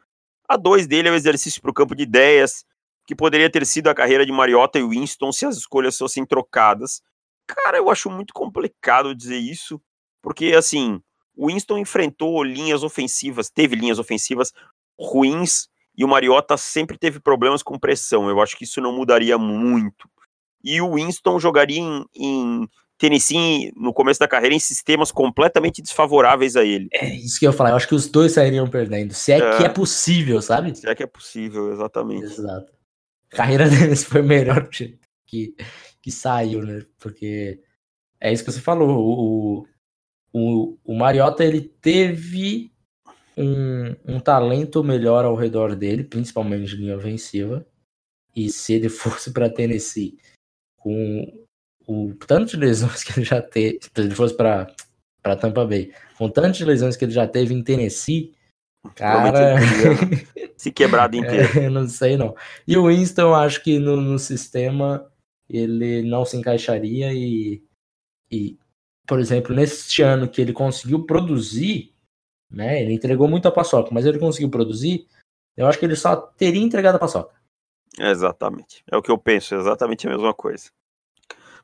[0.49, 2.65] A 2 dele é o exercício para o campo de ideias,
[3.07, 7.03] que poderia ter sido a carreira de Mariota e Winston se as escolhas fossem trocadas.
[7.47, 9.81] Cara, eu acho muito complicado dizer isso,
[10.23, 11.01] porque assim,
[11.37, 14.53] o Winston enfrentou linhas ofensivas, teve linhas ofensivas
[14.99, 18.29] ruins e o Mariota sempre teve problemas com pressão.
[18.29, 20.09] Eu acho que isso não mudaria muito.
[20.63, 22.69] E o Winston jogaria em, em
[23.05, 26.89] Tennessee, no começo da carreira, em sistemas completamente desfavoráveis a ele.
[26.91, 27.71] É isso que eu ia falar.
[27.71, 29.13] Eu acho que os dois sairiam perdendo.
[29.13, 30.75] Se é, é, que é possível, sabe?
[30.75, 32.25] Se é que é possível, exatamente.
[32.25, 32.73] Exato.
[33.31, 34.99] A carreira deles foi melhor que,
[36.01, 36.83] que saiu, né?
[36.99, 37.61] Porque
[38.19, 38.89] é isso que você falou.
[38.89, 39.67] O,
[40.33, 42.73] o, o Mariota, ele teve
[43.37, 47.67] um, um talento melhor ao redor dele, principalmente de linha ofensiva.
[48.35, 50.17] E se ele fosse para Tennessee
[50.79, 51.44] com
[51.87, 54.67] o tanto de lesões que ele já teve, se ele fosse para
[55.23, 58.35] para Tampa Bay, com tantas lesões que ele já teve em Tennessee,
[58.95, 59.57] cara,
[60.55, 61.59] se quebrado inteiro.
[61.59, 62.35] É, não sei não.
[62.69, 65.11] E o Winston, acho que no, no sistema
[65.49, 67.65] ele não se encaixaria e,
[68.31, 68.59] e,
[69.07, 71.95] por exemplo, neste ano que ele conseguiu produzir,
[72.51, 72.83] né?
[72.83, 75.07] Ele entregou muito a paçoca, mas ele conseguiu produzir.
[75.57, 77.35] Eu acho que ele só teria entregado a paçoca.
[77.99, 78.85] Exatamente.
[78.91, 80.71] É o que eu penso, exatamente a mesma coisa.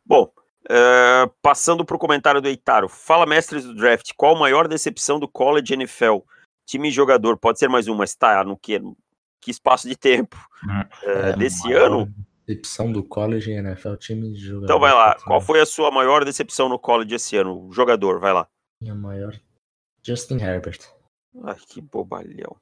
[0.05, 0.33] Bom,
[0.65, 2.89] uh, passando para o comentário do Eitaro.
[2.89, 6.19] Fala, mestres do draft, qual a maior decepção do college NFL?
[6.67, 8.81] Time e jogador, pode ser mais um, mas tá no que?
[9.41, 10.37] Que espaço de tempo?
[10.65, 12.13] Uh, desse ano?
[12.47, 14.65] Decepção do college NFL, time e jogador.
[14.65, 17.69] Então vai lá, qual foi a sua maior decepção no college esse ano?
[17.73, 18.47] Jogador, vai lá.
[18.81, 19.39] Minha maior.
[20.03, 20.81] Justin Herbert.
[21.45, 22.57] Ai, que bobalhão.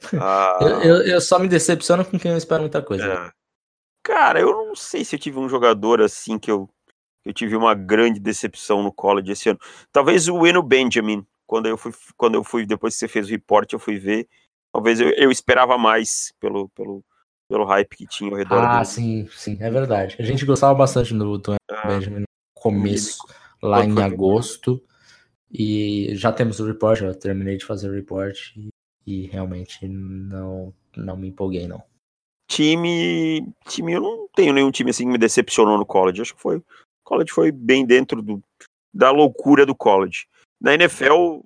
[0.14, 0.58] Ah...
[0.60, 3.04] eu, eu, eu, só me decepciono com quem eu espero muita coisa.
[3.04, 3.30] É.
[4.04, 6.68] Cara, eu não sei se eu tive um jogador assim que eu
[7.24, 9.58] eu tive uma grande decepção no college esse ano.
[9.92, 13.30] Talvez o Eno Benjamin, quando eu fui, quando eu fui depois que você fez o
[13.30, 14.28] report, eu fui ver.
[14.72, 17.04] Talvez eu, eu esperava mais pelo, pelo,
[17.48, 18.58] pelo hype que tinha ao redor.
[18.58, 18.84] Ah, dele.
[18.86, 20.16] sim, sim, é verdade.
[20.18, 23.18] A gente gostava bastante do, do ah, Benjamin no começo,
[23.62, 24.82] ele, lá em agosto.
[25.50, 28.68] E já temos o report, já terminei de fazer o report e,
[29.06, 31.82] e realmente não, não me empolguei, não.
[32.50, 36.20] Time, time, eu não tenho nenhum time assim que me decepcionou no college.
[36.20, 36.62] Acho que foi
[37.08, 38.42] college foi bem dentro do,
[38.92, 40.26] da loucura do college.
[40.60, 41.40] Na NFL,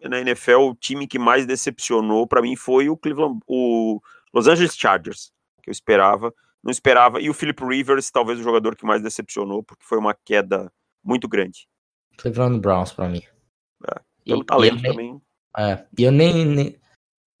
[0.00, 4.00] na NFL, o time que mais decepcionou para mim foi o Cleveland, o
[4.32, 8.76] Los Angeles Chargers, que eu esperava, não esperava, e o Philip Rivers, talvez o jogador
[8.76, 11.66] que mais decepcionou, porque foi uma queda muito grande.
[12.16, 13.22] Cleveland Browns para mim.
[13.90, 15.20] É, pelo e, talento e também.
[15.56, 16.80] É, e eu nem, nem,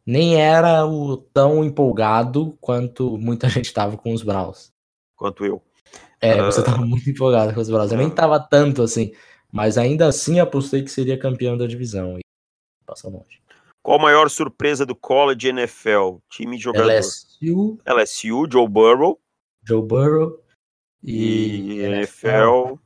[0.04, 4.72] nem era o tão empolgado quanto muita gente estava com os Browns.
[5.14, 5.62] Quanto eu.
[6.22, 7.90] É, você tava muito empolgado com os Bravos.
[7.90, 9.12] Eu nem tava tanto assim,
[9.50, 12.16] mas ainda assim apostei que seria campeão da divisão.
[12.16, 12.22] E
[12.86, 13.42] passa longe.
[13.82, 16.18] Qual a maior surpresa do college NFL?
[16.30, 16.92] Time de jogador.
[16.92, 17.80] LSU.
[17.84, 19.20] LSU, Joe Burrow.
[19.66, 20.38] Joe Burrow.
[21.02, 22.78] E, e NFL.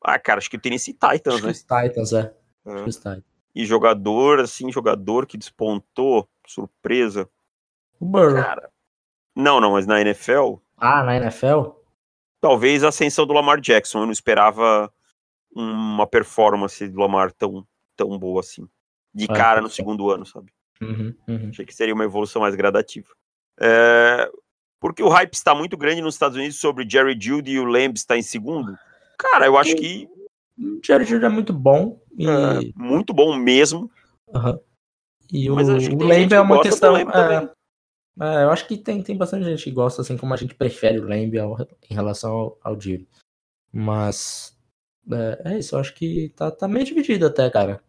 [0.00, 1.50] Ah, cara, acho que o Tennessee Titans, acho né?
[1.50, 2.34] Os Titans, é.
[2.64, 2.74] é.
[2.84, 3.24] Os Titans.
[3.52, 7.28] E jogador, assim, jogador que despontou, surpresa.
[7.98, 8.40] O Burrow.
[8.40, 8.70] Cara,
[9.34, 10.58] não, não, mas na NFL.
[10.76, 11.77] Ah, na NFL?
[12.40, 14.00] Talvez a ascensão do Lamar Jackson.
[14.00, 14.92] Eu não esperava
[15.54, 18.68] uma performance do Lamar tão, tão boa assim.
[19.14, 20.52] De ah, cara no segundo ano, sabe?
[20.80, 21.48] Uhum, uhum.
[21.48, 23.08] Achei que seria uma evolução mais gradativa.
[23.60, 24.30] É,
[24.80, 27.96] porque o hype está muito grande nos Estados Unidos sobre Jerry Judy e o Lamb
[27.96, 28.76] está em segundo.
[29.18, 30.08] Cara, eu acho que.
[30.56, 32.00] O Jerry Judy é muito bom.
[32.16, 32.26] E...
[32.26, 33.90] É, muito bom mesmo.
[34.28, 34.58] Uhum.
[35.32, 36.96] E Mas o, o Lamb é uma questão.
[36.96, 37.50] É,
[38.20, 40.98] é, eu acho que tem, tem bastante gente que gosta, assim como a gente prefere
[40.98, 41.36] o Lamb
[41.88, 42.78] em relação ao, ao
[43.72, 44.56] Mas
[45.10, 47.82] é, é, isso, eu acho que tá, tá meio dividido até, cara.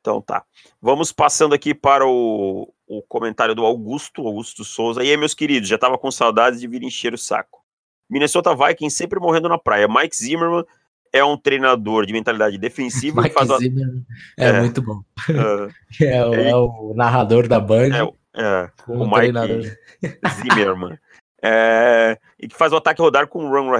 [0.00, 0.44] Então tá.
[0.80, 5.02] Vamos passando aqui para o, o comentário do Augusto, Augusto Souza.
[5.02, 7.62] E aí, meus queridos, já tava com saudades de vir encher o saco.
[8.10, 9.88] Minnesota Vikings sempre morrendo na praia.
[9.88, 10.64] Mike Zimmerman
[11.12, 13.22] é um treinador de mentalidade defensiva.
[13.22, 14.04] Mike faz Zimmerman
[14.38, 15.02] é, é, muito bom.
[15.28, 17.94] Uh, é, o, é, é, o, narrador da Band.
[17.94, 19.62] É, é o Mike treinador.
[20.34, 20.98] Zimmerman.
[21.42, 23.70] É, e que faz o ataque rodar com run,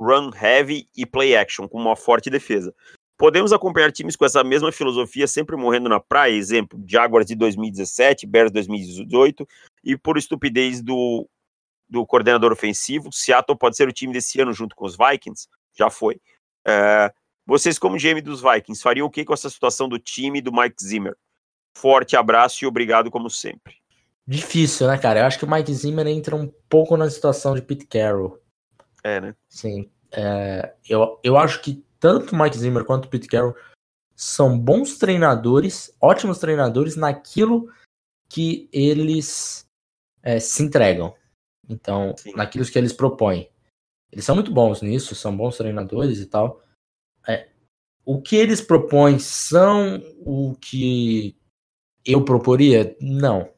[0.00, 2.74] run heavy e play action, com uma forte defesa.
[3.16, 8.26] Podemos acompanhar times com essa mesma filosofia sempre morrendo na praia, exemplo, Jaguars de 2017,
[8.26, 9.46] Bears 2018,
[9.82, 11.28] e por estupidez do,
[11.88, 15.48] do coordenador ofensivo, Seattle pode ser o time desse ano junto com os Vikings?
[15.76, 16.20] Já foi.
[16.64, 17.12] É,
[17.44, 20.76] vocês, como GM dos Vikings, fariam o que com essa situação do time do Mike
[20.80, 21.16] Zimmer?
[21.80, 23.76] Forte abraço e obrigado como sempre.
[24.26, 25.20] Difícil, né, cara?
[25.20, 28.42] Eu acho que o Mike Zimmer entra um pouco na situação de Pete Carroll.
[29.04, 29.34] É, né?
[29.48, 29.88] Sim.
[30.10, 33.54] É, eu, eu acho que tanto o Mike Zimmer quanto o Pete Carroll
[34.16, 37.72] são bons treinadores, ótimos treinadores naquilo
[38.28, 39.64] que eles
[40.20, 41.14] é, se entregam.
[41.68, 42.32] Então, Sim.
[42.34, 43.48] naquilo que eles propõem.
[44.10, 46.60] Eles são muito bons nisso, são bons treinadores e tal.
[47.26, 47.50] É,
[48.04, 51.37] o que eles propõem são o que
[52.08, 52.96] eu proporia?
[53.00, 53.50] Não.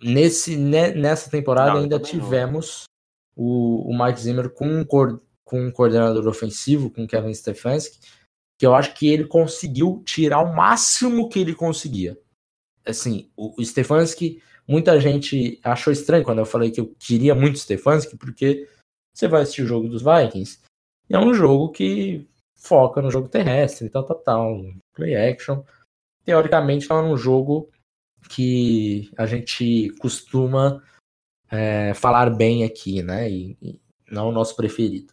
[0.00, 2.84] Nesse, nessa temporada não, ainda tivemos
[3.36, 8.00] o, o Mike Zimmer com um, com um coordenador ofensivo, com Kevin Stefanski,
[8.58, 12.18] que eu acho que ele conseguiu tirar o máximo que ele conseguia.
[12.84, 17.58] Assim, o, o Stefanski, muita gente achou estranho quando eu falei que eu queria muito
[17.58, 18.66] Stefanski, porque
[19.14, 20.58] você vai assistir o jogo dos Vikings,
[21.10, 22.26] e é um jogo que
[22.56, 25.62] foca no jogo terrestre tal, tal, tal, play action.
[26.24, 27.68] Teoricamente, é um jogo
[28.28, 30.82] que a gente costuma
[31.50, 33.30] é, falar bem aqui, né?
[33.30, 33.80] E, e
[34.10, 35.12] não o nosso preferido.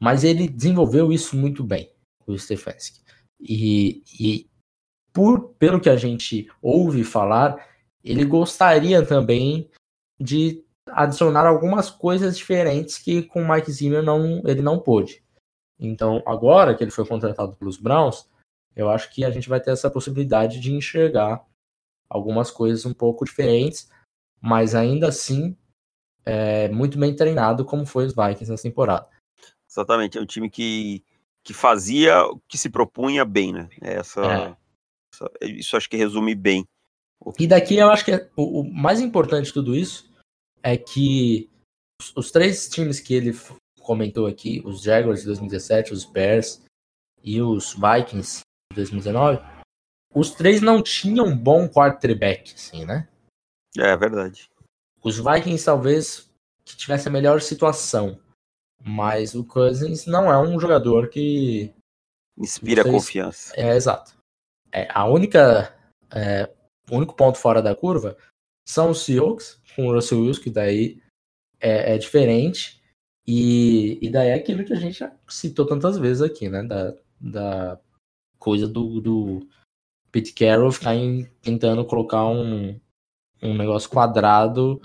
[0.00, 1.90] Mas ele desenvolveu isso muito bem,
[2.26, 3.00] o Stefanski.
[3.40, 4.50] E, e
[5.12, 7.68] por, pelo que a gente ouve falar,
[8.04, 9.70] ele gostaria também
[10.20, 15.22] de adicionar algumas coisas diferentes que com o Mike Zimmer não, ele não pôde.
[15.78, 18.28] Então, agora que ele foi contratado pelos Browns,
[18.74, 21.44] eu acho que a gente vai ter essa possibilidade de enxergar
[22.08, 23.90] algumas coisas um pouco diferentes,
[24.40, 25.56] mas ainda assim
[26.24, 29.08] é, muito bem treinado, como foi os Vikings nessa temporada.
[29.70, 31.02] Exatamente, é um time que,
[31.42, 33.68] que fazia o que se propunha bem, né?
[33.80, 34.56] Essa, é.
[35.14, 36.66] essa isso acho que resume bem.
[37.38, 40.10] E daqui eu acho que é, o, o, mais importante de tudo isso
[40.62, 41.50] é que
[42.00, 43.32] os, os, três times que ele
[43.80, 46.62] comentou aqui, os Jaguars de 2017, os Bears
[47.22, 48.40] e os Vikings
[48.72, 49.40] de 2019,
[50.18, 53.08] os três não tinham um bom quarterback, assim, né?
[53.76, 54.50] É verdade.
[55.02, 56.28] Os Vikings talvez
[56.64, 58.18] que tivesse a melhor situação.
[58.84, 61.72] Mas o Cousins não é um jogador que.
[62.36, 63.52] Inspira confiança.
[63.56, 64.16] É, exato.
[64.72, 65.74] É, a única.
[66.10, 66.48] É,
[66.90, 68.16] o único ponto fora da curva
[68.66, 71.02] são os Seahawks, com o Russell Wilson, que daí
[71.60, 72.80] é, é, diferente.
[73.26, 76.62] E, e daí é aquilo que a gente já citou tantas vezes aqui, né?
[76.62, 77.80] Da, da
[78.38, 79.48] coisa do, do
[80.10, 82.78] Pete Carroll ficar em, tentando colocar um,
[83.42, 84.80] um negócio quadrado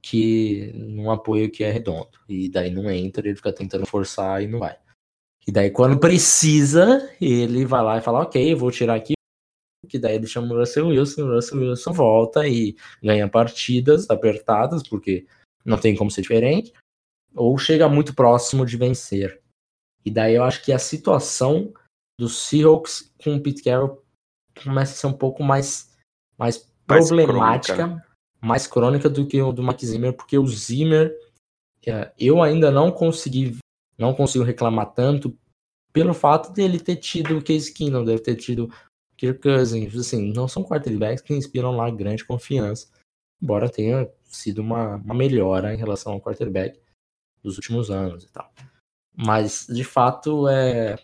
[0.00, 2.18] que num apoio que é redondo.
[2.28, 4.78] E daí não entra, ele fica tentando forçar e não vai.
[5.46, 9.14] E daí quando precisa, ele vai lá e fala, ok, vou tirar aqui.
[9.88, 14.82] Que daí ele chama o Russell Wilson, o Russell Wilson volta e ganha partidas apertadas,
[14.82, 15.26] porque
[15.64, 16.72] não tem como ser diferente,
[17.34, 19.40] ou chega muito próximo de vencer.
[20.04, 21.72] E daí eu acho que a situação
[22.18, 24.02] dos Seahawks com o Pete Carroll
[24.64, 25.96] começa a ser um pouco mais,
[26.38, 28.08] mais, mais problemática, crônica
[28.40, 31.14] mais crônica do que o do Max Zimmer, porque o Zimmer
[31.86, 33.58] é, eu ainda não consegui,
[33.96, 35.36] não consigo reclamar tanto
[35.92, 38.72] pelo fato dele ter tido o Case Keenum, deve ter tido
[39.16, 42.88] Kirk Cousins, assim, não são quarterbacks que inspiram lá grande confiança,
[43.42, 46.78] embora tenha sido uma, uma melhora em relação ao quarterback
[47.42, 48.52] dos últimos anos e tal.
[49.16, 50.96] Mas, de fato, é,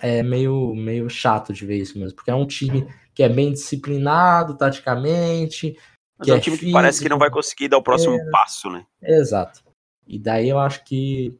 [0.00, 3.52] é meio, meio chato de ver isso mesmo, porque é um time que é bem
[3.52, 5.76] disciplinado taticamente,
[6.18, 8.70] mas é um time que parece que não vai conseguir dar o próximo é, passo,
[8.70, 8.86] né?
[9.02, 9.62] Exato.
[10.06, 11.36] E daí eu acho que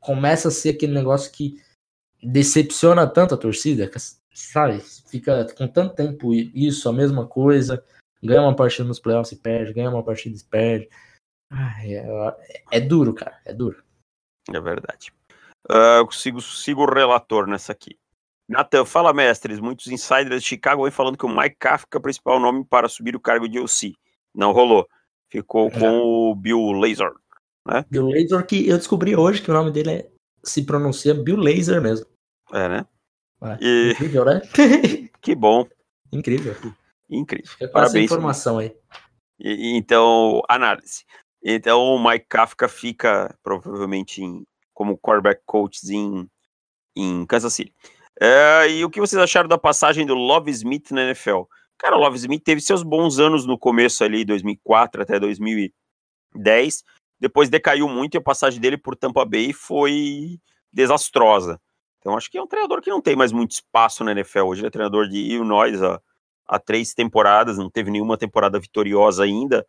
[0.00, 1.60] começa a ser aquele negócio que
[2.22, 3.90] decepciona tanto a torcida,
[4.32, 4.80] sabe?
[5.08, 7.84] Fica com tanto tempo isso, a mesma coisa.
[8.22, 10.88] Ganha uma partida nos playoffs e perde, ganha uma partida e perde.
[11.50, 12.06] Ai, é,
[12.70, 13.82] é, duro, cara, é duro.
[14.52, 15.12] É verdade.
[15.70, 17.98] Uh, eu sigo, sigo o relator nessa aqui.
[18.48, 19.60] Nathan, fala mestres.
[19.60, 22.88] Muitos insiders de Chicago vêm falando que o Mike Kafka é o principal nome para
[22.88, 23.94] subir o cargo de OC.
[24.34, 24.86] Não rolou.
[25.30, 25.90] Ficou com é.
[25.90, 27.10] o Bill Laser.
[27.66, 27.84] Né?
[27.88, 30.10] Bill Laser, que eu descobri hoje que o nome dele é,
[30.42, 32.06] se pronuncia Bill Laser mesmo.
[32.52, 32.86] É, né?
[33.42, 33.92] É, e...
[33.92, 34.42] Incrível, né?
[35.20, 35.66] que bom.
[36.12, 36.54] Incrível.
[37.08, 37.50] Incrível.
[37.58, 37.94] Com Parabéns.
[37.94, 38.74] essa informação aí.
[39.38, 41.04] E, então, análise.
[41.42, 46.28] Então, o Mike Kafka fica provavelmente em, como quarterback coach em,
[46.96, 47.72] em Kansas City.
[48.20, 51.42] É, e o que vocês acharam da passagem do Love Smith na NFL?
[51.78, 56.84] Cara, o Love Smith teve seus bons anos no começo ali, 2004 até 2010.
[57.18, 60.38] Depois decaiu muito e a passagem dele por Tampa Bay foi
[60.72, 61.60] desastrosa.
[61.98, 64.40] Então acho que é um treinador que não tem mais muito espaço na NFL.
[64.40, 66.00] Hoje ele é treinador de Illinois há,
[66.46, 69.66] há três temporadas, não teve nenhuma temporada vitoriosa ainda.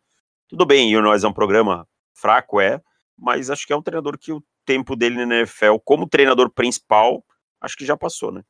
[0.48, 2.80] Tudo bem, Illinois é um programa fraco, é,
[3.16, 7.24] mas acho que é um treinador que o tempo dele na NFL como treinador principal,
[7.60, 8.42] acho que já passou, né?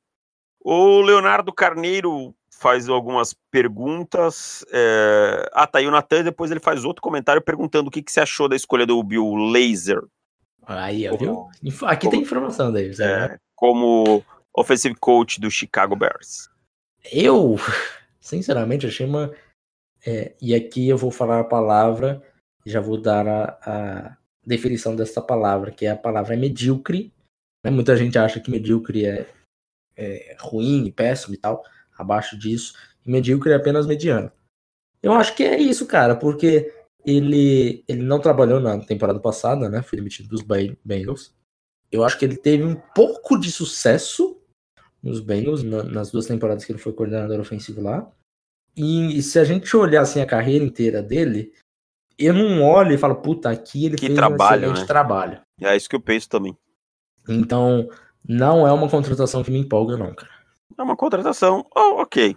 [0.61, 4.64] O Leonardo Carneiro faz algumas perguntas.
[4.72, 5.50] É...
[5.53, 8.20] Ah, tá aí o Natan, depois ele faz outro comentário perguntando o que, que você
[8.20, 10.03] achou da escolha do Bill Laser.
[10.66, 11.50] Aí, como...
[11.62, 11.87] viu?
[11.87, 12.11] Aqui como...
[12.12, 12.90] tem informação daí.
[12.98, 14.24] É, como
[14.57, 16.48] offensive coach do Chicago Bears.
[17.12, 17.57] Eu,
[18.20, 19.33] sinceramente, achei uma.
[20.07, 22.22] É, e aqui eu vou falar a palavra,
[22.64, 27.12] já vou dar a, a definição dessa palavra, que é a palavra medíocre.
[27.64, 27.70] Né?
[27.70, 29.26] Muita gente acha que medíocre é,
[29.96, 31.62] é ruim, péssimo e tal
[31.96, 32.74] abaixo disso,
[33.07, 34.30] e medíocre é apenas mediano.
[35.02, 36.72] Eu acho que é isso, cara, porque
[37.04, 39.83] ele, ele não trabalhou na temporada passada, né?
[39.83, 40.42] Foi demitido dos
[40.85, 41.35] Bengals.
[41.92, 44.40] Eu acho que ele teve um pouco de sucesso
[45.02, 48.11] nos Bengals, na, nas duas temporadas que ele foi coordenador ofensivo lá.
[48.76, 51.52] E, e, se a gente olhar assim a carreira inteira dele,
[52.18, 54.87] eu não olho e falo, puta, aqui ele que fez trabalho, um excelente né?
[54.87, 55.40] trabalho.
[55.61, 56.57] É isso que eu penso também.
[57.29, 57.88] Então,
[58.27, 60.33] não é uma contratação que me empolga, não, cara.
[60.77, 62.37] É uma contratação, oh, ok.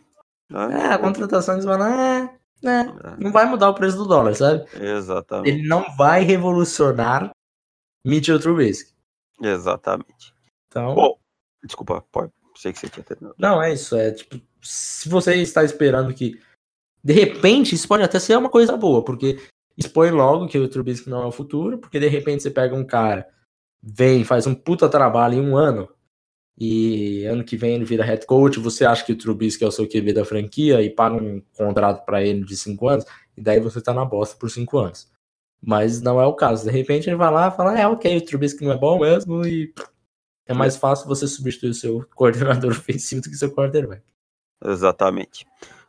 [0.51, 2.83] É, a contratação eles vão, é, é,
[3.19, 4.65] não vai mudar o preço do dólar, sabe?
[4.79, 5.49] Exatamente.
[5.49, 7.31] Ele não vai revolucionar
[8.05, 8.93] Mitchell Trubisky.
[9.41, 10.33] Exatamente.
[10.67, 10.95] Então.
[10.95, 11.19] Bom,
[11.63, 12.31] desculpa, pode.
[12.55, 13.35] Sei que você tinha terminado.
[13.37, 13.95] Não, é isso.
[13.95, 16.41] É tipo, se você está esperando que.
[17.03, 19.39] De repente, isso pode até ser uma coisa boa, porque
[19.77, 22.85] expõe logo que o Trubisky não é o futuro, porque de repente você pega um
[22.85, 23.27] cara,
[23.81, 25.87] vem, faz um puta trabalho em um ano,
[26.59, 29.71] e ano que vem ele vira head coach, você acha que o Trubisky é o
[29.71, 33.59] seu QB da franquia e paga um contrato para ele de 5 anos, e daí
[33.59, 35.11] você tá na bosta por 5 anos.
[35.61, 36.65] Mas não é o caso.
[36.65, 39.45] De repente ele vai lá e fala: é, ok, o Trubisky não é bom mesmo,
[39.45, 39.71] e
[40.47, 44.01] é mais fácil você substituir o seu coordenador ofensivo do que seu quarterback.
[44.63, 45.45] Exatamente.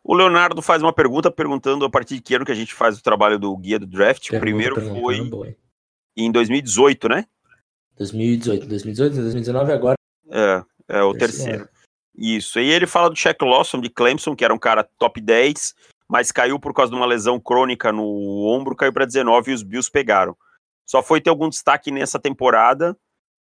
[0.09, 2.97] O Leonardo faz uma pergunta perguntando a partir de que ano que a gente faz
[2.99, 4.31] o trabalho do guia do draft.
[4.31, 5.55] o primeiro foi
[6.17, 7.27] em 2018, né?
[7.99, 9.99] 2018, 2018, 2019 agora
[10.31, 11.69] é, é o terceiro.
[12.17, 12.59] Isso.
[12.59, 15.75] E ele fala do Shaq Lawson de Clemson, que era um cara top 10,
[16.09, 19.63] mas caiu por causa de uma lesão crônica no ombro, caiu para 19 e os
[19.63, 20.35] Bills pegaram.
[20.87, 22.97] Só foi ter algum destaque nessa temporada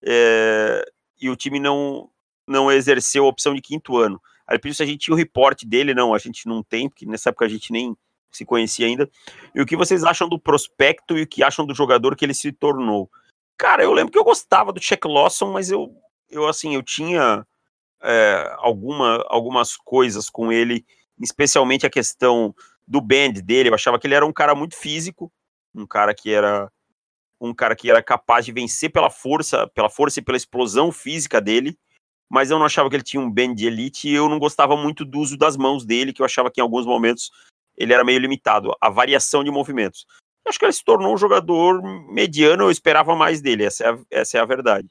[0.02, 0.82] é,
[1.19, 2.10] e o time não,
[2.47, 4.17] não exerceu a opção de quinto ano.
[4.47, 7.06] Aí por isso a gente tinha o reporte dele, não, a gente não tem, porque
[7.06, 7.95] nessa época a gente nem
[8.32, 9.10] se conhecia ainda.
[9.53, 12.34] E o que vocês acham do prospecto e o que acham do jogador que ele
[12.34, 13.10] se tornou?
[13.58, 15.95] Cara, eu lembro que eu gostava do Shaq Lawson, mas eu
[16.29, 17.45] eu assim, eu tinha
[18.01, 20.86] é, alguma, algumas coisas com ele,
[21.21, 22.53] especialmente a questão
[22.88, 23.69] do band dele.
[23.69, 25.32] Eu achava que ele era um cara muito físico,
[25.73, 26.71] um cara que era
[27.39, 31.41] um cara que era capaz de vencer pela força, pela força e pela explosão física
[31.41, 31.77] dele,
[32.29, 34.75] mas eu não achava que ele tinha um band de elite e eu não gostava
[34.75, 37.31] muito do uso das mãos dele, que eu achava que em alguns momentos
[37.77, 40.05] ele era meio limitado, a variação de movimentos.
[40.45, 41.81] Eu acho que ele se tornou um jogador
[42.12, 44.88] mediano, eu esperava mais dele, essa é a, essa é a verdade.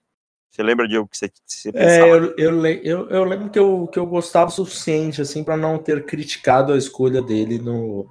[0.52, 2.06] Você lembra de o que você, você pensava?
[2.06, 5.56] É, eu, eu, eu, eu, lembro que eu, que eu gostava o suficiente assim para
[5.56, 8.06] não ter criticado a escolha dele no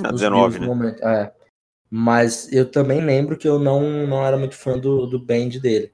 [0.00, 0.66] Na 19, né?
[0.66, 1.02] Momento.
[1.02, 1.32] É.
[1.90, 5.90] Mas eu também lembro que eu não, não era muito fã do, do band dele.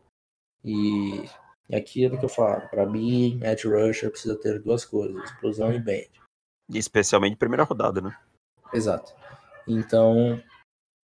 [0.64, 1.25] E,
[1.69, 5.81] e aquilo que eu falo, para mim, Edge Rusher precisa ter duas coisas, explosão e
[5.81, 6.07] band.
[6.73, 8.17] Especialmente primeira rodada, né?
[8.73, 9.12] Exato.
[9.67, 10.41] Então,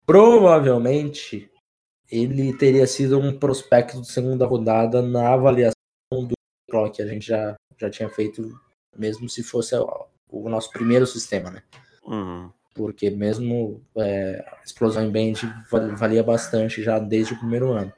[0.06, 1.50] provavelmente
[2.10, 5.74] ele teria sido um prospecto de segunda rodada na avaliação
[6.12, 6.34] do
[6.70, 8.48] clock que a gente já, já tinha feito,
[8.96, 11.62] mesmo se fosse o, o nosso primeiro sistema, né?
[12.04, 12.50] Uhum.
[12.74, 15.40] Porque mesmo é, explosão em band
[15.96, 17.92] valia bastante já desde o primeiro ano.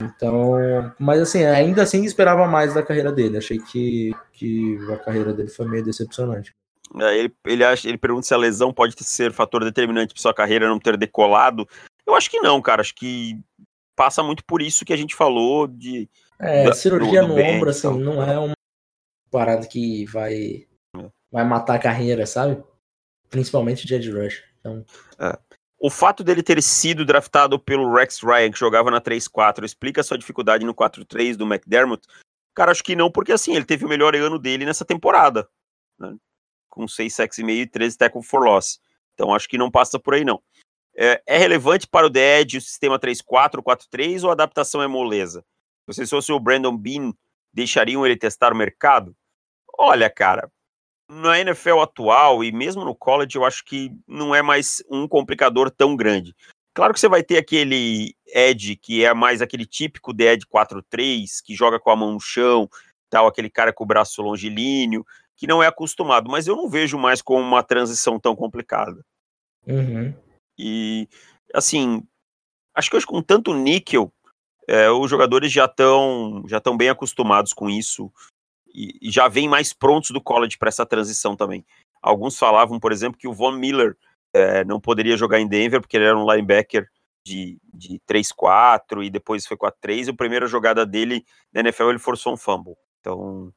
[0.00, 0.52] Então,
[0.98, 3.36] mas assim, ainda assim esperava mais da carreira dele.
[3.36, 6.54] Achei que, que a carreira dele foi meio decepcionante.
[6.98, 10.34] É, ele, ele, acha, ele pergunta se a lesão pode ser fator determinante para sua
[10.34, 11.68] carreira não ter decolado.
[12.06, 12.80] Eu acho que não, cara.
[12.80, 13.38] Acho que
[13.94, 17.70] passa muito por isso que a gente falou de É, cirurgia no, no, no ombro,
[17.70, 18.54] assim, não é uma
[19.30, 21.10] parada que vai, é.
[21.30, 22.62] vai matar a carreira, sabe?
[23.28, 24.42] Principalmente de Edge Rush.
[24.58, 24.84] Então...
[25.18, 25.38] É.
[25.82, 30.18] O fato dele ter sido draftado pelo Rex Ryan, que jogava na 3-4, explica sua
[30.18, 32.06] dificuldade no 4-3 do McDermott?
[32.54, 35.48] Cara, acho que não, porque assim, ele teve o melhor ano dele nessa temporada.
[35.98, 36.14] Né?
[36.68, 38.78] Com 6 sacks e meio e 13 tackle for loss.
[39.14, 40.42] Então acho que não passa por aí, não.
[40.94, 45.42] É, é relevante para o DED o sistema 3-4, 4-3 ou a adaptação é moleza?
[45.90, 47.12] Se fosse o Brandon Bean,
[47.52, 49.16] deixariam ele testar o mercado?
[49.78, 50.52] Olha, cara,
[51.10, 55.68] na NFL atual e mesmo no college, eu acho que não é mais um complicador
[55.68, 56.36] tão grande.
[56.72, 61.42] Claro que você vai ter aquele Ed que é mais aquele típico de Ed 4-3,
[61.44, 62.68] que joga com a mão no chão,
[63.10, 65.04] tal, aquele cara com o braço longilíneo,
[65.36, 69.04] que não é acostumado, mas eu não vejo mais como uma transição tão complicada.
[69.66, 70.14] Uhum.
[70.56, 71.08] E,
[71.52, 72.06] assim,
[72.72, 74.12] acho que hoje com tanto níquel,
[74.68, 78.12] é, os jogadores já estão já tão bem acostumados com isso
[78.74, 81.64] e, e já vêm mais prontos do college para essa transição também.
[82.02, 83.96] Alguns falavam, por exemplo, que o Von Miller
[84.32, 86.88] é, não poderia jogar em Denver porque ele era um linebacker
[87.24, 91.98] de, de 3-4 e depois foi 4-3 e a primeira jogada dele na NFL ele
[91.98, 92.74] forçou um fumble.
[93.00, 93.52] Então,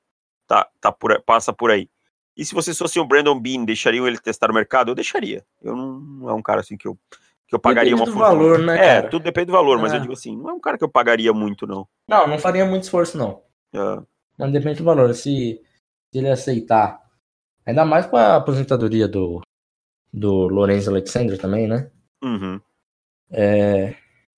[0.48, 1.90] tá, tá por, passa por aí.
[2.36, 4.90] E se vocês fossem o Brandon Bean, deixariam ele testar o mercado?
[4.90, 5.46] Eu deixaria.
[5.62, 6.98] Eu não, não é um cara assim que eu,
[7.48, 9.98] que eu pagaria depende uma do valor, né, É, tudo depende do valor, mas é.
[9.98, 11.88] eu digo assim, não é um cara que eu pagaria muito, não.
[12.08, 13.42] Não, não faria muito esforço, não.
[13.74, 14.04] É.
[14.38, 15.14] Mas depende do valor.
[15.14, 15.62] Se,
[16.12, 17.02] se ele aceitar,
[17.66, 19.42] ainda mais com a aposentadoria do,
[20.12, 21.92] do Lorenzo Alexander também, né?
[22.24, 22.60] Uhum.
[23.32, 23.96] É,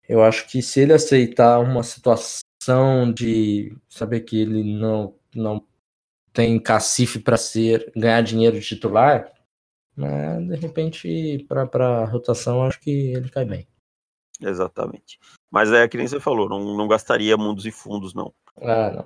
[0.07, 5.65] eu acho que se ele aceitar uma situação de saber que ele não, não
[6.31, 9.31] tem cacife para ser ganhar dinheiro de titular,
[9.97, 13.67] de repente para rotação acho que ele cai bem.
[14.41, 15.19] Exatamente.
[15.49, 18.33] Mas é que nem você falou, não, não gastaria mundos e fundos, não.
[18.61, 19.05] Ah, não.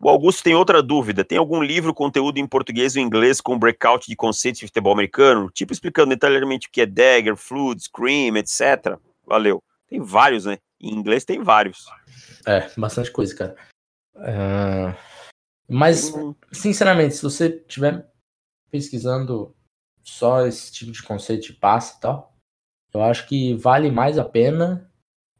[0.00, 1.24] O Augusto tem outra dúvida.
[1.24, 5.50] Tem algum livro, conteúdo em português ou inglês com breakout de conceitos de futebol americano?
[5.50, 8.96] Tipo explicando detalhadamente o que é dagger, flood, scream, etc.
[9.26, 9.62] Valeu.
[9.88, 10.58] Tem vários, né?
[10.80, 11.86] Em inglês tem vários.
[12.46, 13.56] É, bastante coisa, cara.
[14.14, 14.96] Uh...
[15.68, 16.34] Mas, hum.
[16.52, 18.08] sinceramente, se você estiver
[18.70, 19.54] pesquisando
[20.02, 22.34] só esse tipo de conceito de passe e tal,
[22.94, 24.90] eu acho que vale mais a pena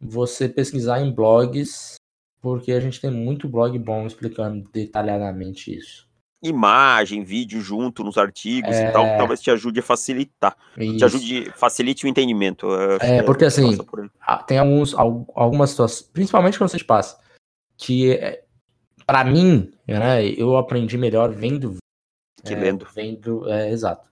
[0.00, 1.94] você pesquisar em blogs
[2.40, 6.08] porque a gente tem muito blog bom explicando detalhadamente isso.
[6.40, 8.88] Imagem, vídeo junto nos artigos é...
[8.88, 10.56] e tal, talvez te ajude a facilitar.
[10.76, 10.98] Isso.
[10.98, 12.68] Te ajude, facilite o entendimento.
[13.00, 14.08] É, porque é, assim, por
[14.46, 17.18] tem alguns, algumas situações, principalmente quando você passa,
[17.76, 18.44] que é,
[19.04, 21.76] para mim, né, eu aprendi melhor vendo.
[22.44, 22.86] Que é, lendo.
[22.94, 24.06] Vendo, é, exato.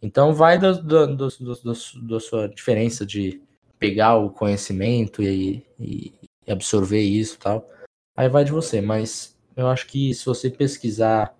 [0.00, 3.42] Então vai da sua diferença de
[3.78, 6.12] pegar o conhecimento e, e,
[6.46, 7.68] e absorver isso e tal.
[8.16, 11.36] Aí vai de você, mas eu acho que se você pesquisar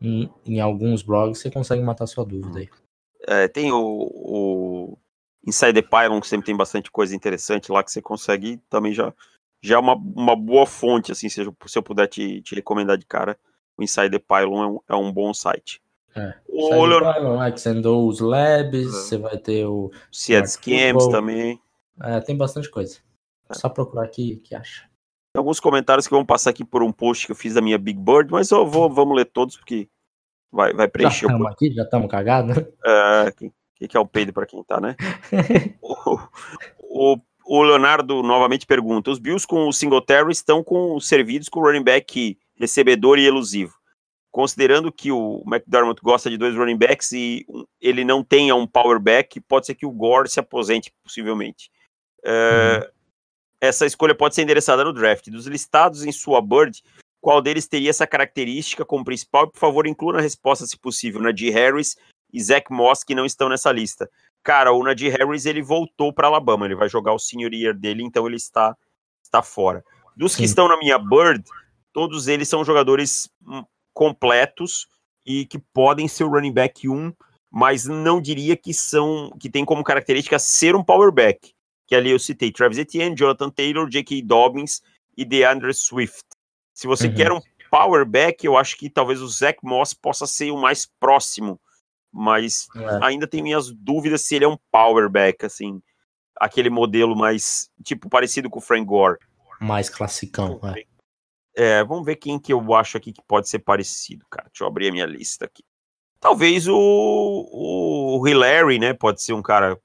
[0.00, 2.68] em, em alguns blogs, você consegue matar sua dúvida aí.
[3.26, 4.98] É, tem o, o
[5.46, 9.12] Inside the Pylon, que sempre tem bastante coisa interessante lá que você consegue também já
[9.62, 12.98] já é uma, uma boa fonte, assim, se eu, se eu puder te, te recomendar
[12.98, 13.38] de cara,
[13.78, 15.80] o Inside the Pylon é um, é um bom site.
[16.16, 16.34] É.
[16.48, 17.20] O Leonardo...
[17.20, 18.90] Pylon, é, que você andou os labs, é.
[18.90, 19.92] você vai ter o...
[20.10, 21.60] Seed Scams também.
[22.02, 22.98] É, tem bastante coisa.
[23.54, 24.92] É só procurar aqui que acha.
[25.32, 27.78] Tem alguns comentários que vão passar aqui por um post que eu fiz da minha
[27.78, 29.88] Big Bird, mas eu vou, vamos ler todos porque
[30.52, 31.26] vai, vai preencher.
[31.26, 32.56] Já estamos aqui, já estamos cagados.
[32.84, 34.94] É, que, que é o peido para quem tá, né?
[35.80, 36.18] o,
[36.78, 41.64] o, o, Leonardo novamente pergunta: os Bills com o Singletary estão com servidos com o
[41.64, 43.74] running back recebedor e elusivo.
[44.30, 47.46] Considerando que o McDermott gosta de dois running backs e
[47.80, 51.70] ele não tenha um power back, pode ser que o Gore se aposente, possivelmente.
[52.24, 53.01] É, hum
[53.62, 55.30] essa escolha pode ser endereçada no draft.
[55.30, 56.82] Dos listados em sua Bird,
[57.20, 59.48] qual deles teria essa característica como principal?
[59.48, 61.96] Por favor, inclua na resposta, se possível, Nadir Harris
[62.32, 64.10] e Zach Moss, que não estão nessa lista.
[64.42, 68.02] Cara, o Nadir Harris, ele voltou para Alabama, ele vai jogar o senior year dele,
[68.02, 68.76] então ele está,
[69.22, 69.84] está fora.
[70.16, 70.38] Dos Sim.
[70.38, 71.44] que estão na minha Bird,
[71.92, 73.62] todos eles são jogadores hum,
[73.94, 74.88] completos
[75.24, 77.12] e que podem ser o running back 1,
[77.48, 81.54] mas não diria que são que tem como característica ser um power back
[81.92, 84.22] que ali eu citei Travis Etienne, Jonathan Taylor, J.K.
[84.22, 84.80] Dobbins
[85.14, 86.24] e DeAndre Swift.
[86.72, 87.14] Se você uhum.
[87.14, 87.40] quer um
[87.70, 91.60] power back, eu acho que talvez o Zach Moss possa ser o mais próximo,
[92.10, 93.04] mas é.
[93.04, 95.82] ainda tenho minhas dúvidas se ele é um power back, assim,
[96.40, 99.18] aquele modelo mais, tipo, parecido com o Frank Gore.
[99.60, 100.86] Mais classicão, é.
[101.54, 101.84] é.
[101.84, 104.48] vamos ver quem que eu acho aqui que pode ser parecido, cara.
[104.48, 105.62] Deixa eu abrir a minha lista aqui.
[106.18, 109.78] Talvez o, o Hillary, né, pode ser um cara...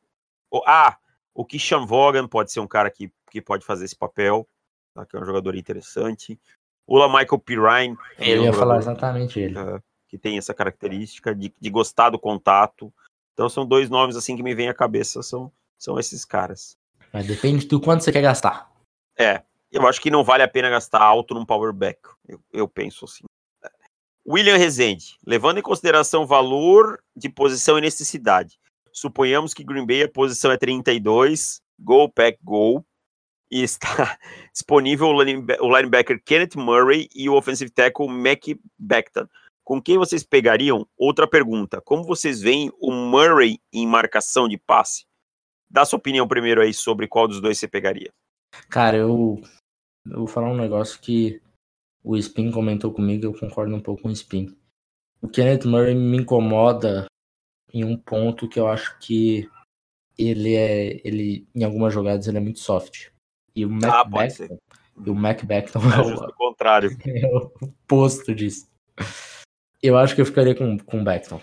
[0.65, 0.97] Ah,
[1.38, 4.49] o Kishan Vaughan pode ser um cara que, que pode fazer esse papel,
[4.95, 5.05] tá?
[5.05, 6.39] que é um jogador interessante.
[6.88, 7.95] O La Michael Pirine.
[8.17, 9.55] Eu ia falar exatamente ele.
[9.55, 12.91] Uh, que tem essa característica de, de gostar do contato.
[13.33, 16.75] Então são dois nomes assim que me vêm à cabeça, são, são esses caras.
[17.13, 18.71] Mas depende do quanto você quer gastar.
[19.15, 21.99] É, eu acho que não vale a pena gastar alto num power back.
[22.27, 23.25] Eu, eu penso assim.
[24.27, 28.59] William Rezende, levando em consideração valor de posição e necessidade,
[28.97, 32.83] suponhamos que Green Bay a posição é 32, go pack go,
[33.51, 34.17] e está
[34.51, 38.43] disponível o linebacker Kenneth Murray e o offensive tackle Mac
[38.77, 39.27] Becton.
[39.63, 40.87] Com quem vocês pegariam?
[40.97, 41.79] Outra pergunta.
[41.81, 45.05] Como vocês veem o Murray em marcação de passe?
[45.69, 48.11] Dá sua opinião primeiro aí sobre qual dos dois você pegaria.
[48.69, 49.41] Cara, eu,
[50.09, 51.41] eu vou falar um negócio que
[52.01, 54.57] o Spin comentou comigo, eu concordo um pouco com o Spin.
[55.21, 57.05] O Kenneth Murray me incomoda
[57.74, 59.49] em um ponto que eu acho que
[60.18, 61.01] ele é.
[61.07, 63.09] ele Em algumas jogadas ele é muito soft.
[63.55, 64.59] E o Mac ah, Beckton,
[65.05, 66.89] e o Mac Beckton é, é o contrário.
[67.05, 68.70] É o oposto disso.
[69.82, 71.41] Eu acho que eu ficaria com, com o Beckton.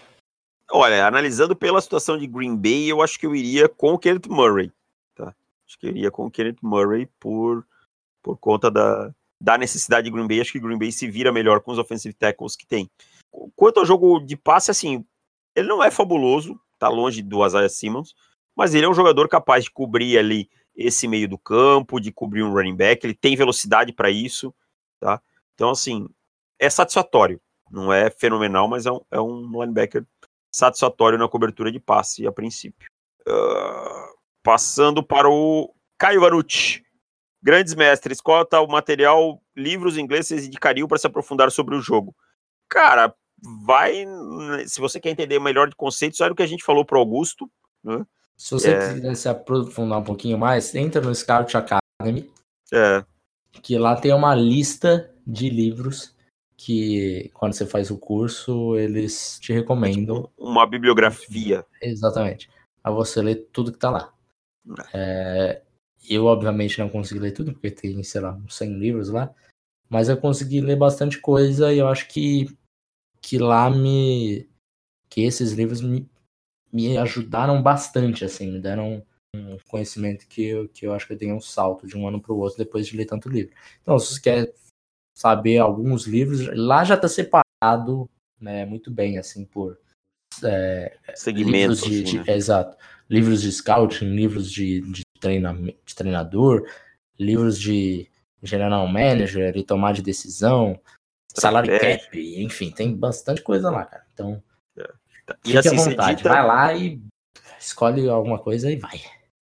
[0.71, 4.29] Olha, analisando pela situação de Green Bay, eu acho que eu iria com o Kenneth
[4.29, 4.73] Murray.
[5.15, 5.35] Tá?
[5.67, 7.67] Acho que eu iria com o Kenneth Murray por,
[8.23, 11.61] por conta da, da necessidade de Green Bay, acho que Green Bay se vira melhor
[11.61, 12.91] com os offensive tackles que tem.
[13.55, 15.05] Quanto ao jogo de passe, assim,
[15.55, 18.15] ele não é fabuloso, tá longe do Isaiah Simmons,
[18.57, 22.43] mas ele é um jogador capaz de cobrir ali esse meio do campo, de cobrir
[22.43, 24.53] um running back, ele tem velocidade para isso,
[24.99, 25.21] tá?
[25.55, 26.09] Então, assim,
[26.59, 27.41] é satisfatório.
[27.71, 30.05] Não é fenomenal, mas é um, é um linebacker
[30.53, 32.89] satisfatório na cobertura de passe a princípio.
[33.27, 36.85] Uh, passando para o Caio Vanucci.
[37.43, 41.75] Grandes mestres, qual tá o material, livros em inglês vocês indicariam para se aprofundar sobre
[41.75, 42.15] o jogo?
[42.69, 44.05] Cara, vai.
[44.67, 47.51] Se você quer entender melhor de conceitos, olha o que a gente falou para Augusto.
[47.83, 48.05] Né?
[48.37, 48.95] Se você é...
[48.95, 52.31] quiser se aprofundar um pouquinho mais, entra no Scout Academy.
[52.73, 53.05] É.
[53.63, 56.15] Que lá tem uma lista de livros
[56.57, 60.31] que, quando você faz o curso, eles te recomendam.
[60.37, 61.65] Uma bibliografia.
[61.81, 62.49] Exatamente.
[62.83, 64.13] A você ler tudo que tá lá.
[64.93, 65.63] É,
[66.09, 69.33] eu, obviamente, não consegui ler tudo, porque tem, sei lá, uns 100 livros lá.
[69.89, 72.47] Mas eu consegui ler bastante coisa e eu acho que,
[73.25, 74.47] que lá me.
[75.09, 76.07] que esses livros me,
[76.71, 79.03] me ajudaram bastante, assim, me deram
[79.35, 82.21] um conhecimento que eu, que eu acho que eu tenho um salto de um ano
[82.21, 83.55] para o outro depois de ler tanto livro.
[83.81, 84.55] Então, se você quer
[85.17, 88.09] saber alguns livros, lá já está separado
[88.39, 89.79] né, muito bem, assim, por
[90.43, 91.83] é, segmentos.
[91.83, 92.25] De, assim, né?
[92.25, 92.77] de, exato.
[93.09, 95.03] Livros de scouting, livros de, de
[95.87, 96.69] de treinador,
[97.19, 98.11] livros de
[98.43, 100.79] general manager e tomar de decisão,
[101.41, 104.05] salário cap, enfim, tem bastante coisa lá, cara.
[104.13, 104.43] Então,
[104.79, 104.89] é.
[105.45, 106.29] e assim, à vontade, dita...
[106.29, 107.01] vai lá e
[107.59, 109.01] escolhe alguma coisa e vai.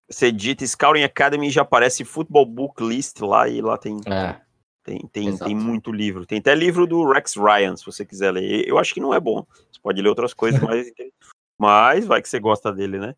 [0.08, 4.36] Você digita Scouting Academy e já aparece Football Book List lá e lá tem é.
[4.84, 6.26] tem, tem, tem muito livro.
[6.26, 8.68] Tem até livro do Rex Ryan, se você quiser ler.
[8.68, 9.46] Eu acho que não é bom.
[9.70, 10.92] Você pode ler outras coisas, mas,
[11.58, 13.14] mas vai que você gosta dele, né?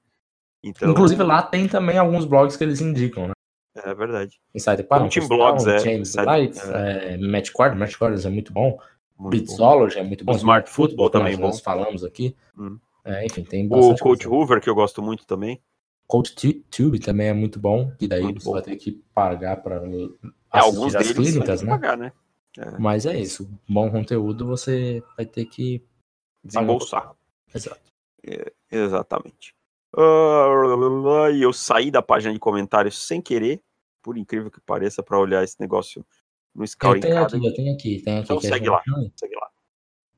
[0.63, 3.34] Então, Inclusive lá tem também alguns blogs que eles indicam, né?
[3.75, 4.41] É verdade.
[4.55, 5.79] Insider Park, Team Blogs, é.
[5.81, 7.15] James Light, é.
[7.15, 8.79] é, Matt Cord, Matt Cord é muito bom.
[9.19, 10.33] Beatsology é muito bom.
[10.33, 11.63] O Smart Football também nós bom.
[11.63, 12.37] falamos aqui.
[12.59, 12.79] Hum.
[13.05, 14.37] É, enfim, tem bastante O Coach coisa.
[14.37, 15.61] Hoover, que eu gosto muito também.
[16.07, 16.35] Coach
[16.71, 18.53] Tube também é muito bom, e daí muito você bom.
[18.53, 21.71] vai ter que pagar para é, alguns deles clínicas, né?
[21.71, 22.13] Pagar, né?
[22.59, 22.79] É.
[22.79, 25.83] Mas é isso, bom conteúdo você vai ter que
[26.45, 27.13] desembolsar.
[27.55, 27.81] Exato.
[28.23, 29.54] É, exatamente.
[29.97, 33.61] Uh, e eu saí da página de comentários sem querer,
[34.03, 36.05] por incrível que pareça, para olhar esse negócio
[36.55, 36.97] no Scouting.
[36.97, 38.03] Eu tenho aqui, eu tenho aqui.
[38.03, 38.83] Tenho aqui então segue lá,
[39.17, 39.49] segue lá.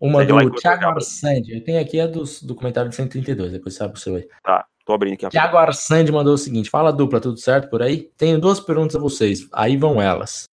[0.01, 1.55] Uma segue do Thiago Arsandi.
[1.55, 4.29] Eu tenho aqui a do, do comentário de 132, depois sabe o seu aí.
[4.43, 5.27] Tá, tô abrindo aqui.
[5.27, 8.11] A Thiago Arsandi mandou o seguinte: Fala dupla, tudo certo por aí?
[8.17, 10.49] Tenho duas perguntas a vocês, aí vão elas.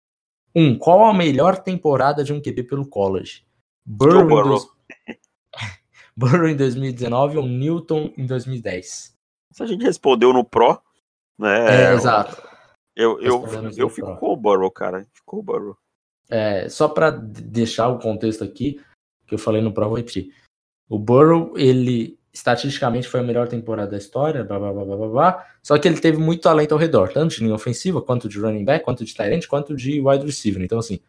[0.56, 3.46] Um, qual a melhor temporada de um QB pelo college?
[3.86, 4.62] Burrow, Burrow.
[6.18, 9.16] Burrow em 2019 ou Newton em 2010?
[9.52, 10.82] Se a gente respondeu no Pro,
[11.38, 11.90] né?
[11.90, 12.42] É, exato.
[12.96, 13.46] Eu, eu,
[13.78, 14.18] eu fico Pro.
[14.18, 15.08] com o Burrow, cara.
[15.14, 15.78] Ficou o Burrow.
[16.30, 18.82] É, só para deixar o contexto aqui,
[19.28, 20.34] que eu falei no Pro, vou repetir.
[20.90, 25.48] O Burrow, ele estatisticamente foi a melhor temporada da história, blá, blá, blá, blá, blá,
[25.62, 28.64] só que ele teve muito talento ao redor, tanto de linha ofensiva, quanto de running
[28.64, 30.64] back, quanto de tight quanto de wide receiver.
[30.64, 31.00] Então, assim,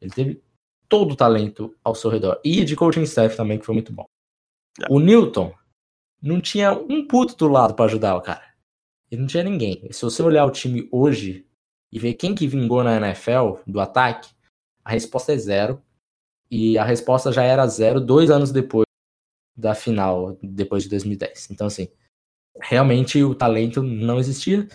[0.00, 0.42] ele teve
[0.88, 2.40] todo o talento ao seu redor.
[2.44, 4.06] E de coaching staff também, que foi muito bom.
[4.88, 5.54] O Newton,
[6.20, 8.42] não tinha um puto do lado para ajudar o cara.
[9.10, 9.86] Ele não tinha ninguém.
[9.92, 11.46] Se você olhar o time hoje
[11.92, 14.30] e ver quem que vingou na NFL do ataque,
[14.84, 15.82] a resposta é zero.
[16.50, 18.86] E a resposta já era zero dois anos depois
[19.56, 21.50] da final, depois de 2010.
[21.50, 21.88] Então, assim,
[22.60, 24.66] realmente o talento não existia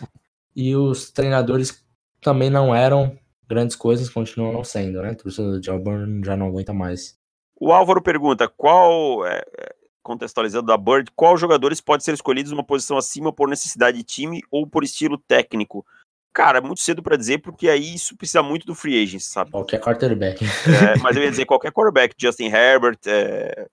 [0.55, 1.83] e os treinadores
[2.21, 5.09] também não eram grandes coisas continuam não sendo, né?
[5.09, 7.17] A torcida de Auburn já não aguenta mais.
[7.59, 12.63] O Álvaro pergunta: qual, é, é, contextualizando da Bird, qual jogadores podem ser escolhidos numa
[12.63, 15.85] posição acima por necessidade de time ou por estilo técnico?
[16.33, 19.51] Cara, é muito cedo para dizer, porque aí isso precisa muito do free agent, sabe?
[19.51, 20.43] Qualquer quarterback.
[20.43, 23.67] É, mas eu ia dizer qualquer quarterback, Justin Herbert, é,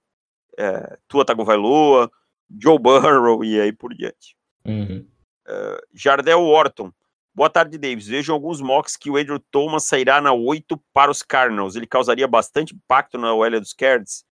[0.58, 2.10] é, Tua Tagovailoa,
[2.50, 4.36] Joe Burrow e aí por diante.
[4.64, 5.06] Uhum.
[5.46, 6.90] Uh, Jardel Orton.
[7.34, 8.06] Boa tarde, Davis.
[8.06, 11.76] Vejo alguns mocks que o Andrew Thomas sairá na 8 para os Cardinals.
[11.76, 14.24] Ele causaria bastante impacto na OL dos Cards?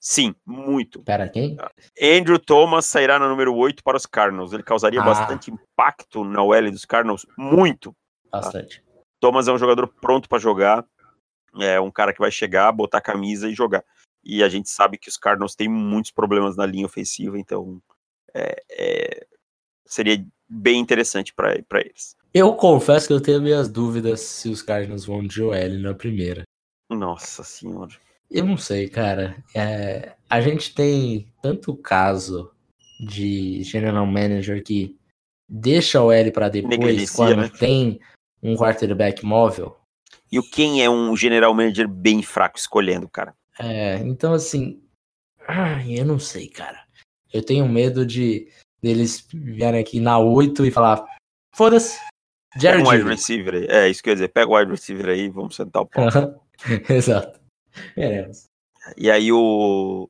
[0.00, 1.02] Sim, muito.
[1.02, 1.56] Pera, quem?
[2.00, 4.52] Andrew Thomas sairá na número 8 para os Cardinals.
[4.52, 5.04] Ele causaria ah.
[5.04, 7.26] bastante impacto na OL dos Cardinals?
[7.36, 7.94] Muito.
[8.30, 8.80] Bastante.
[8.80, 8.86] Tá?
[9.20, 10.84] Thomas é um jogador pronto para jogar.
[11.58, 13.84] É um cara que vai chegar, botar a camisa e jogar.
[14.22, 17.80] E a gente sabe que os Cardinals têm muitos problemas na linha ofensiva, então
[18.34, 19.26] é, é,
[19.86, 22.16] seria bem interessante para eles.
[22.34, 26.42] Eu confesso que eu tenho minhas dúvidas se os Cardinals vão de OL na primeira.
[26.90, 27.94] Nossa senhora.
[28.30, 29.36] Eu não sei, cara.
[29.54, 32.50] É, a gente tem tanto caso
[33.00, 34.96] de general manager que
[35.48, 37.50] deixa o L para depois quando né?
[37.58, 38.00] tem
[38.42, 39.76] um quarterback móvel.
[40.30, 43.34] E o quem é um general manager bem fraco escolhendo, cara?
[43.58, 44.82] É, então assim,
[45.86, 46.84] eu não sei, cara.
[47.32, 48.48] Eu tenho medo de
[48.82, 51.04] deles vierem aqui na 8 e falar:
[51.54, 51.98] foda-se,
[52.58, 53.66] Jared Pega um wide receiver aí.
[53.68, 56.08] É, isso quer dizer, pega o wide receiver aí vamos sentar o pau.
[56.88, 57.38] Exato.
[57.94, 58.48] Veremos.
[58.96, 60.08] E aí o,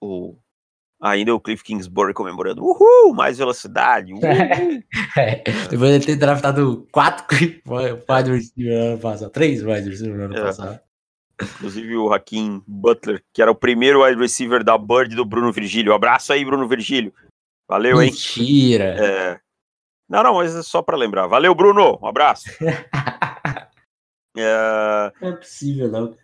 [0.00, 0.36] o.
[1.02, 2.62] Ainda o Cliff Kingsbury comemorando.
[2.62, 3.14] Uhul!
[3.14, 4.12] Mais velocidade!
[4.12, 4.22] Uhul.
[5.16, 9.30] é, depois de ter draftado quatro wide receiver no ano passado.
[9.30, 10.42] Três wide receiver no ano é.
[10.42, 10.80] passado.
[11.42, 15.94] Inclusive o Hakim Butler, que era o primeiro wide receiver da Bird do Bruno Virgílio.
[15.94, 17.14] abraço aí, Bruno Virgílio.
[17.66, 18.10] Valeu, hein?
[18.10, 18.96] Mentira.
[18.98, 19.40] É...
[20.08, 21.28] Não, não, mas é só para lembrar.
[21.28, 21.98] Valeu, Bruno.
[22.02, 22.50] Um abraço.
[24.36, 25.12] é...
[25.22, 26.16] Não é possível, não.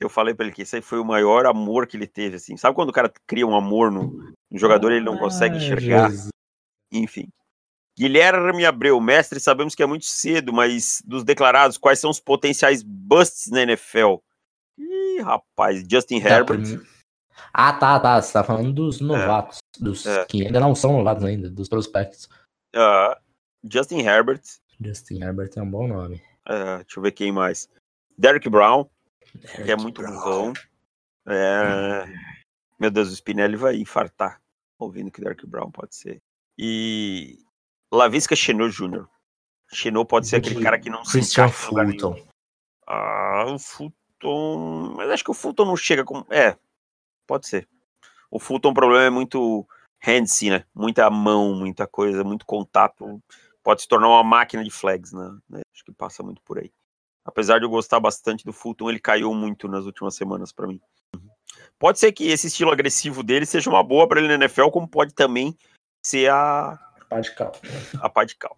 [0.00, 2.56] Eu falei para ele que esse aí foi o maior amor que ele teve, assim.
[2.56, 6.10] Sabe quando o cara cria um amor no, no jogador e ele não consegue enxergar?
[6.10, 6.28] Jesus.
[6.92, 7.28] Enfim.
[7.98, 12.82] Guilherme Abreu, mestre, sabemos que é muito cedo, mas dos declarados, quais são os potenciais
[12.82, 14.16] busts na NFL?
[14.78, 16.78] Ih, rapaz, Justin tá, Herbert.
[17.52, 18.20] Ah, tá, tá.
[18.20, 19.58] Você tá falando dos novatos.
[19.80, 19.82] É.
[19.82, 20.26] Dos é.
[20.26, 22.28] que ainda não são novatos ainda, dos prospectos.
[22.74, 23.16] Uh,
[23.64, 24.42] Justin Herbert.
[24.78, 26.16] Justin Herbert é um bom nome.
[26.46, 27.66] Uh, deixa eu ver quem mais.
[28.18, 28.86] Derek Brown,
[29.64, 30.52] que é muito bom.
[31.26, 32.04] É...
[32.78, 34.40] Meu Deus, o Spinelli vai infartar
[34.78, 36.22] ouvindo que Derek Brown pode ser.
[36.58, 37.38] E
[37.92, 39.06] Lavisca Chenot Jr.
[39.72, 42.26] Chenot pode ser aquele cara que não se Fulton.
[42.86, 44.94] Ah, o Fulton.
[44.96, 46.24] Mas acho que o Fulton não chega com.
[46.30, 46.56] É,
[47.26, 47.68] pode ser.
[48.30, 49.66] O Fulton, o problema é muito
[50.00, 50.64] handsy, né?
[50.74, 53.22] Muita mão, muita coisa, muito contato.
[53.62, 55.62] Pode se tornar uma máquina de flags, né?
[55.72, 56.72] Acho que passa muito por aí.
[57.26, 60.80] Apesar de eu gostar bastante do Fulton, ele caiu muito nas últimas semanas para mim.
[61.78, 64.88] Pode ser que esse estilo agressivo dele seja uma boa para ele na NFL, como
[64.88, 65.56] pode também
[66.04, 66.78] ser a
[67.10, 67.52] pá de cal.
[68.00, 68.56] A pá de cal.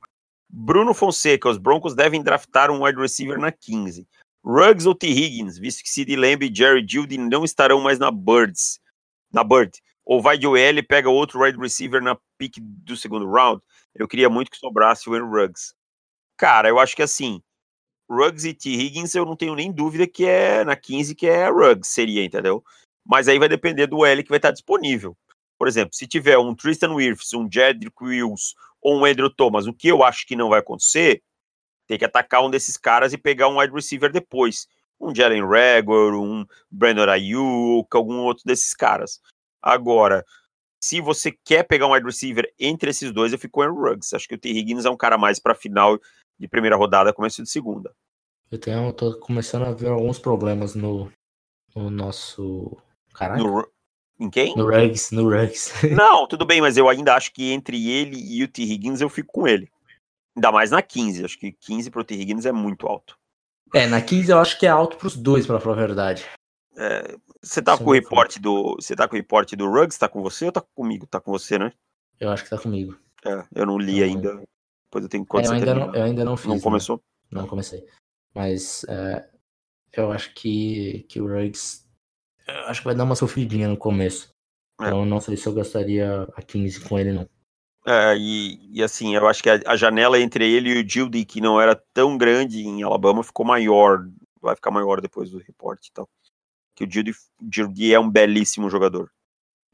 [0.49, 4.07] Bruno Fonseca, os Broncos devem draftar um wide receiver na 15.
[4.45, 5.09] Ruggs ou T.
[5.09, 8.81] Higgins, visto que Sid Lamb e Jerry Judy não estarão mais na Birds.
[9.33, 13.31] Na Bird ou vai de OL e pega outro wide receiver na pick do segundo
[13.31, 13.63] round.
[13.95, 15.75] Eu queria muito que sobrasse o Aaron Ruggs.
[16.35, 17.43] Cara, eu acho que assim,
[18.09, 18.71] Ruggs e T.
[18.71, 22.65] Higgins eu não tenho nem dúvida que é na 15 que é Ruggs, seria, entendeu?
[23.05, 25.17] Mas aí vai depender do L que vai estar disponível.
[25.59, 29.73] Por exemplo, se tiver um Tristan Wirfs, um Jedrick Wills ou um Andrew Thomas, o
[29.73, 31.23] que eu acho que não vai acontecer,
[31.87, 34.69] tem que atacar um desses caras e pegar um wide receiver depois.
[35.01, 39.21] Um Jalen Rager, um Brandon Ayuk, algum outro desses caras.
[39.63, 40.25] Agora,
[40.81, 44.15] se você quer pegar um wide receiver entre esses dois, eu fico Aaron Ruggs.
[44.15, 44.49] Acho que o T.
[44.49, 45.99] Higgins é um cara mais para final
[46.39, 47.93] de primeira rodada, começo de segunda.
[48.51, 51.13] Eu tenho, tô começando a ver alguns problemas no,
[51.75, 52.77] no nosso.
[53.13, 53.43] Caraca.
[53.43, 53.67] No,
[54.19, 54.57] em quem?
[54.57, 55.73] No Ruggs, no Ruggs.
[55.95, 58.63] Não, tudo bem, mas eu ainda acho que entre ele e o T.
[58.63, 59.71] Higgins eu fico com ele.
[60.35, 61.25] Ainda mais na 15.
[61.25, 62.15] Acho que 15 pro T.
[62.15, 63.17] Higgins é muito alto.
[63.75, 66.25] É, na 15 eu acho que é alto pros dois, pra falar a verdade.
[66.77, 68.77] É, você tá Sim, com o reporte do.
[68.77, 69.99] Você tá com o reporte do Ruggs?
[69.99, 71.07] Tá com você ou tá comigo?
[71.07, 71.73] Tá com você, né?
[72.19, 72.97] Eu acho que tá comigo.
[73.25, 74.49] É, eu não li então, ainda.
[74.89, 76.47] Depois eu tenho que é, eu, ainda não, eu ainda não fiz.
[76.47, 77.03] Não começou?
[77.31, 77.87] Não, comecei.
[78.35, 79.29] Mas é,
[79.93, 81.87] eu acho que, que o Ruggs.
[82.67, 84.31] Acho que vai dar uma sofridinha no começo.
[84.81, 84.87] É.
[84.87, 87.29] Então não sei se eu gastaria a 15 com ele, não.
[87.87, 91.25] É, e, e assim, eu acho que a, a, janela entre ele e o Gildy,
[91.25, 94.09] que não era tão grande em Alabama, ficou maior.
[94.41, 96.09] Vai ficar maior depois do reporte e tal
[96.79, 96.89] que o
[97.51, 99.11] Judy, é um belíssimo jogador.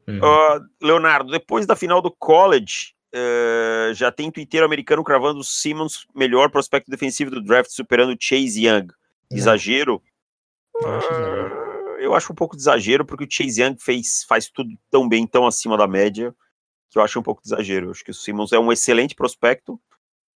[0.07, 0.17] Uhum.
[0.17, 6.05] Uh, Leonardo, depois da final do college, Uh, já tem twitteiro americano cravando o Simmons
[6.13, 8.87] melhor prospecto defensivo do draft, superando Chase Young.
[9.31, 10.03] Exagero?
[10.75, 11.55] Eu acho exagero.
[11.55, 15.07] Uh, eu acho um pouco de exagero, porque o Chase Young fez, faz tudo tão
[15.07, 16.35] bem, tão acima da média,
[16.89, 17.87] que eu acho um pouco de exagero.
[17.87, 19.79] Eu acho que o Simmons é um excelente prospecto,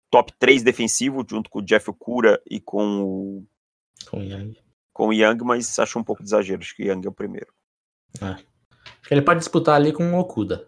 [0.08, 3.46] top 3 defensivo, junto com o Jeff Okura e com o,
[4.08, 4.56] Com o Young.
[4.92, 6.62] com o Young, mas acho um pouco de exagero.
[6.62, 7.52] Acho que o Young é o primeiro.
[8.20, 8.44] Acho
[9.02, 10.67] que ele pode disputar ali com o Okuda.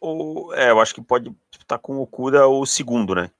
[0.00, 3.30] O, é, eu acho que pode estar com o Okuda o segundo, né?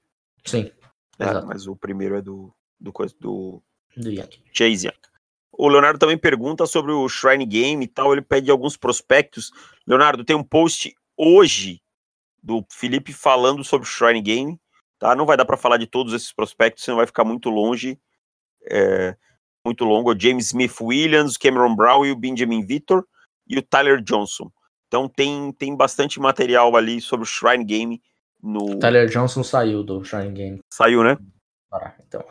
[0.44, 0.70] Sim.
[1.18, 3.62] É, mas o primeiro é do, do, coisa- do
[3.96, 4.28] Do Young.
[4.52, 4.96] Chase Young.
[5.52, 8.12] O Leonardo também pergunta sobre o Shrine Game e tal.
[8.12, 9.50] Ele pede alguns prospectos.
[9.86, 11.80] Leonardo, tem um post hoje
[12.40, 14.61] do Felipe falando sobre o Shrine Game.
[14.98, 15.14] Tá?
[15.16, 17.98] Não vai dar para falar de todos esses prospectos, senão vai ficar muito longe.
[18.70, 19.16] é,
[19.64, 20.12] muito longo.
[20.12, 23.06] O James Smith Williams, Cameron Brown e o Benjamin Victor
[23.46, 24.50] e o Tyler Johnson.
[24.89, 28.03] Então tem, tem bastante material ali sobre o Shrine Game
[28.43, 28.78] no.
[28.78, 30.59] Tyler Johnson saiu do Shrine Game.
[30.72, 31.16] Saiu, né?
[31.72, 32.24] Ah, então.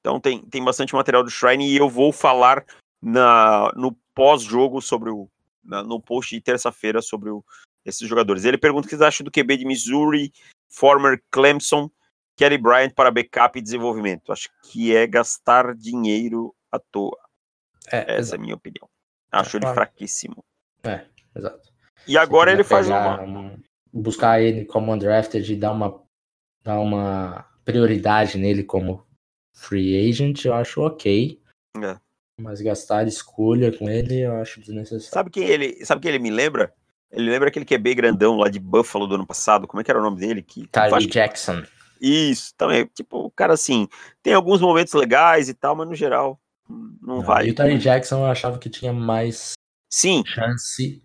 [0.00, 2.64] Então tem, tem bastante material do Shrine e eu vou falar
[3.02, 5.28] na, no pós-jogo sobre o.
[5.62, 7.44] na- no post de terça-feira sobre o-
[7.84, 8.44] esses jogadores.
[8.44, 10.32] Ele pergunta o que vocês acham do QB de Missouri,
[10.68, 11.90] former Clemson,
[12.36, 14.30] Kelly Bryant para backup e desenvolvimento.
[14.32, 17.18] Acho que é gastar dinheiro à toa.
[17.90, 18.40] É, Essa é a exato.
[18.42, 18.88] minha opinião.
[19.32, 19.74] Acho ele claro.
[19.74, 20.44] fraquíssimo.
[20.84, 21.04] É,
[21.38, 21.68] exato.
[22.06, 23.22] E agora ele faz uma.
[23.22, 23.58] um-
[23.90, 26.02] Buscar ele como undrafted e dar uma,
[26.62, 29.06] dar uma prioridade nele como
[29.54, 31.40] free agent, eu acho ok.
[31.82, 31.96] É.
[32.38, 35.10] Mas gastar escolha com ele, eu acho desnecessário.
[35.12, 36.72] Sabe quem ele, sabe quem ele me lembra?
[37.10, 39.66] Ele lembra aquele QB grandão lá de Buffalo do ano passado.
[39.66, 40.42] Como é que era o nome dele?
[40.42, 41.62] Que, que- Jackson.
[42.00, 42.84] Isso, também.
[42.94, 43.88] Tipo, o cara assim,
[44.22, 46.38] tem alguns momentos legais e tal, mas no geral,
[46.70, 47.48] hum, não vai.
[47.48, 49.54] E o Tyree Jackson eu achava que tinha mais
[49.90, 51.02] Sim, chance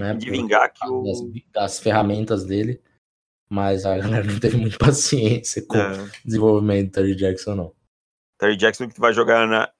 [0.00, 1.02] né, de vingar que o.
[1.04, 1.18] das,
[1.52, 2.82] das ferramentas dele.
[3.48, 7.74] Mas a galera não teve muita paciência com o É, desenvolvimento do Tyree Jackson, não.
[8.38, 9.70] Terry Jackson que vai jogar na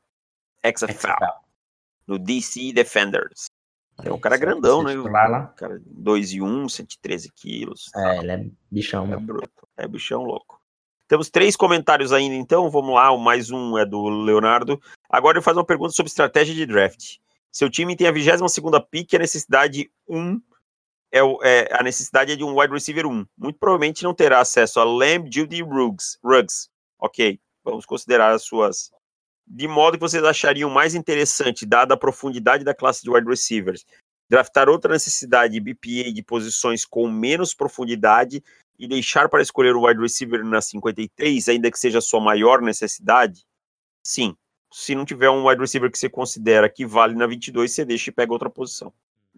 [0.64, 1.14] XFL, XFL.
[2.06, 3.46] no DC Defenders.
[4.02, 4.94] É um cara grandão, né?
[4.94, 5.46] lá?
[5.56, 7.90] Cara, 2 e 1, 113 quilos.
[7.94, 9.68] É, ele é bichão, É bruto.
[9.76, 10.60] É bichão louco.
[11.06, 12.70] Temos três comentários ainda, então.
[12.70, 13.10] Vamos lá.
[13.10, 14.80] O mais um é do Leonardo.
[15.08, 17.16] Agora ele faz uma pergunta sobre estratégia de draft.
[17.52, 18.52] Seu time tem a 22
[18.90, 20.40] pick a necessidade 1
[21.12, 23.26] é, é- a necessidade é de um wide receiver 1.
[23.36, 26.18] Muito provavelmente não terá acesso a Lamb, Judy e Ruggs.
[26.98, 27.40] Ok.
[27.64, 28.90] Vamos considerar as suas.
[29.46, 33.84] De modo que vocês achariam mais interessante, dada a profundidade da classe de wide receivers,
[34.28, 38.42] draftar outra necessidade BPA de posições com menos profundidade
[38.78, 42.62] e deixar para escolher o wide receiver na 53, ainda que seja a sua maior
[42.62, 43.44] necessidade?
[44.06, 44.36] Sim.
[44.72, 48.10] Se não tiver um wide receiver que você considera que vale na 22, você deixa
[48.10, 48.92] e pega outra posição.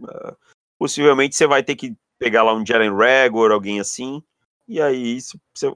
[0.05, 0.37] Ah,
[0.79, 4.23] possivelmente você vai ter que pegar lá um Jalen Rager, alguém assim,
[4.69, 5.19] e aí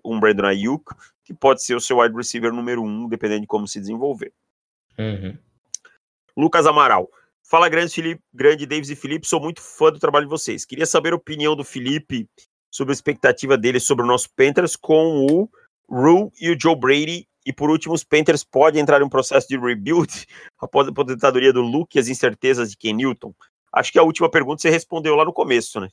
[0.04, 0.84] um Brandon Ayuk,
[1.24, 4.32] que pode ser o seu wide receiver número um, dependendo de como se desenvolver.
[4.98, 5.36] Uhum.
[6.36, 7.10] Lucas Amaral.
[7.42, 10.64] Fala, grande, Felipe, grande Davis e Felipe, sou muito fã do trabalho de vocês.
[10.64, 12.28] Queria saber a opinião do Felipe
[12.70, 15.48] sobre a expectativa dele sobre o nosso Panthers com o
[15.88, 17.28] Rue e o Joe Brady.
[17.46, 20.26] E por último, os Panthers podem entrar em um processo de rebuild
[20.58, 23.32] após a aposentadoria do Luke e as incertezas de Ken Newton.
[23.72, 25.88] Acho que a última pergunta você respondeu lá no começo, né?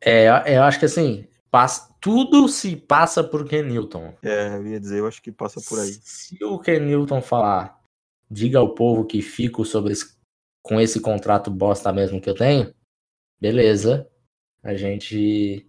[0.00, 4.14] É, eu- acho que assim, passa, tudo se passa por Ken Newton.
[4.22, 5.92] É, eu ia dizer, eu acho que passa por aí.
[6.02, 7.78] Se o Ken Newton falar,
[8.30, 10.16] diga ao povo que fico sobre esse-
[10.62, 12.72] com esse contrato bosta mesmo que eu tenho,
[13.40, 14.08] beleza.
[14.62, 15.68] A gente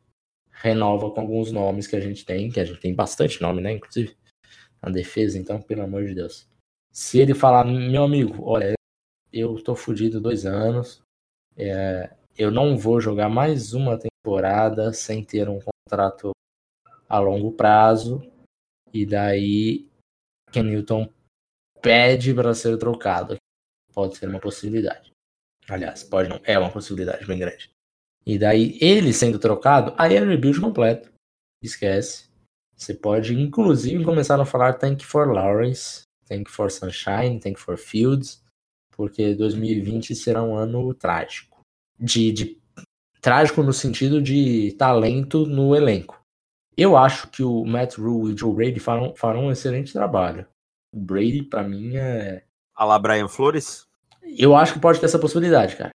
[0.51, 3.71] renova com alguns nomes que a gente tem, que a gente tem bastante nome, né?
[3.73, 4.15] Inclusive,
[4.81, 6.47] na defesa, então, pelo amor de Deus.
[6.91, 8.73] Se ele falar, meu amigo, olha,
[9.31, 11.01] eu tô fudido dois anos,
[11.55, 16.31] é, eu não vou jogar mais uma temporada sem ter um contrato
[17.07, 18.21] a longo prazo,
[18.93, 19.87] e daí
[20.51, 21.11] Ken Newton
[21.81, 23.35] pede para ser trocado.
[23.93, 25.11] Pode ser uma possibilidade.
[25.67, 27.69] Aliás, pode não, é uma possibilidade bem grande.
[28.25, 31.11] E daí, ele sendo trocado, aí é rebuild completo.
[31.63, 32.28] Esquece.
[32.79, 38.41] Você pode, inclusive, começar a falar Thank for Lawrence, Thank for Sunshine, Thank for Fields,
[38.89, 41.59] porque 2020 será um ano trágico.
[41.99, 42.57] De, de
[43.19, 46.23] trágico no sentido de talento no elenco.
[46.77, 50.47] Eu acho que o Matt Rule e o Joe Brady farão, farão um excelente trabalho.
[50.93, 52.45] O Brady, pra mim, é.
[52.73, 53.85] A lá, Brian Flores?
[54.23, 55.89] Eu acho que pode ter essa possibilidade, cara.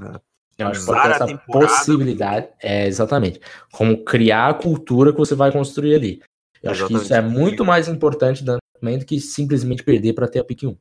[0.00, 0.29] É.
[0.62, 2.48] Eu acho que essa possibilidade.
[2.62, 3.40] É, exatamente.
[3.72, 6.22] Como criar a cultura que você vai construir ali.
[6.62, 7.38] Eu acho que isso é Exatamente.
[7.38, 10.76] muito mais importante também do que simplesmente perder para ter a pick 1.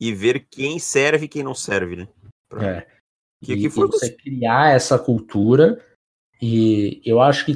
[0.00, 2.08] E ver quem serve e quem não serve, né?
[2.48, 2.86] Pra- É.
[3.44, 5.84] Que, e, que foi e você criar essa cultura
[6.40, 7.54] E eu acho que,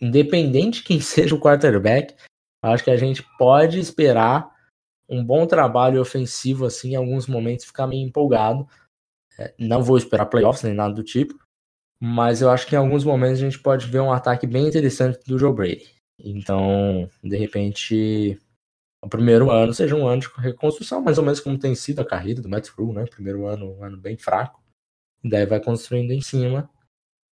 [0.00, 2.14] independente quem seja o quarterback,
[2.62, 4.50] acho que a gente pode esperar
[5.08, 8.68] um bom trabalho ofensivo assim em alguns momentos ficar meio empolgado.
[9.38, 11.38] É, não vou esperar playoffs nem nada do tipo,
[12.00, 15.20] mas eu acho que em alguns momentos a gente pode ver um ataque bem interessante
[15.26, 15.94] do Joe Brady.
[16.18, 18.38] Então, de repente,
[19.02, 22.04] o primeiro ano seja um ano de reconstrução, mais ou menos como tem sido a
[22.04, 23.04] carreira do Matt Rule, né?
[23.06, 24.60] Primeiro ano, um ano bem fraco.
[25.22, 26.68] Daí vai construindo em cima.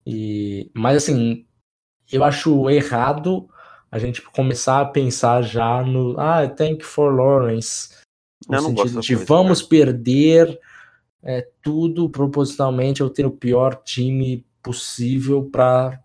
[0.06, 1.46] E, mas assim,
[2.12, 3.48] eu acho errado
[3.90, 7.90] a gente começar a pensar já no ah, thank for Lawrence.
[8.48, 10.60] No sentido de vamos perder
[11.26, 16.00] é, tudo propositalmente eu ter o pior time possível para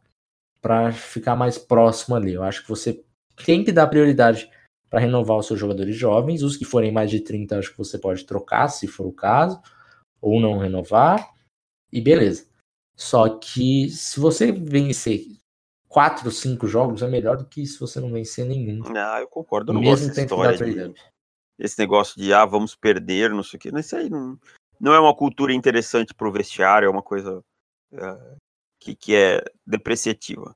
[0.59, 2.33] para ficar mais próximo ali.
[2.33, 3.03] Eu acho que você
[3.45, 4.47] tem que dar prioridade
[4.87, 6.43] para renovar os seus jogadores jovens.
[6.43, 9.59] Os que forem mais de 30, acho que você pode trocar, se for o caso,
[10.21, 11.31] ou não renovar.
[11.91, 12.45] E beleza.
[12.95, 15.25] Só que se você vencer
[15.87, 18.83] quatro, cinco jogos, é melhor do que se você não vencer nenhum.
[18.95, 19.71] Ah, eu concordo.
[19.71, 20.93] Eu não Mesmo gosto dessa história de,
[21.57, 23.71] esse negócio de, ah, vamos perder, não sei o quê.
[23.79, 24.37] Isso aí não,
[24.81, 27.43] não é uma cultura interessante para o vestiário, é uma coisa
[27.93, 28.17] é,
[28.79, 30.55] que, que é depreciativa.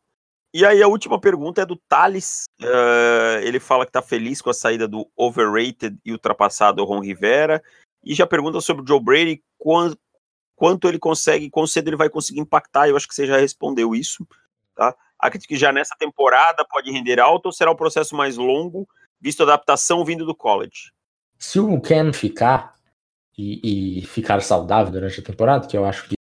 [0.51, 2.45] E aí a última pergunta é do Thales.
[2.59, 7.61] Uh, ele fala que está feliz com a saída do overrated e ultrapassado Ron Rivera.
[8.03, 9.99] E já pergunta sobre o Joe Brady, quanto,
[10.55, 12.88] quanto ele consegue, quão cedo ele vai conseguir impactar.
[12.88, 14.26] Eu acho que você já respondeu isso.
[14.73, 14.95] Tá?
[15.19, 18.88] Acredito que já nessa temporada pode render alto ou será um processo mais longo,
[19.19, 20.91] visto a adaptação vindo do college?
[21.38, 22.74] Se o Ken ficar
[23.38, 26.16] e, e ficar saudável durante a temporada, que eu acho que,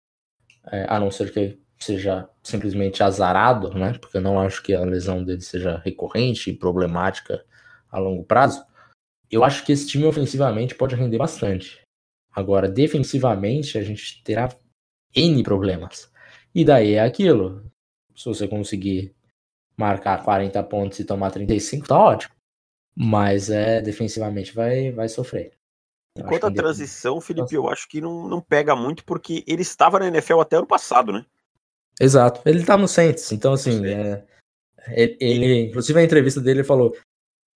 [0.71, 3.93] é, a não ser que seja simplesmente azarado, né?
[3.99, 7.45] Porque eu não acho que a lesão dele seja recorrente e problemática
[7.91, 8.65] a longo prazo.
[9.29, 11.81] Eu acho que esse time ofensivamente pode render bastante.
[12.31, 14.49] Agora, defensivamente, a gente terá
[15.15, 16.11] N problemas.
[16.55, 17.71] E daí é aquilo.
[18.15, 19.13] Se você conseguir
[19.77, 22.35] marcar 40 pontos e tomar 35, tá ótimo.
[22.95, 25.51] Mas é defensivamente vai, vai sofrer.
[26.17, 30.07] Enquanto a transição, Felipe, eu acho que não, não pega muito, porque ele estava na
[30.07, 31.25] NFL até ano passado, né?
[31.99, 32.41] Exato.
[32.45, 34.23] Ele tá no Saints, então assim, é,
[34.89, 36.95] ele, ele, inclusive a entrevista dele falou: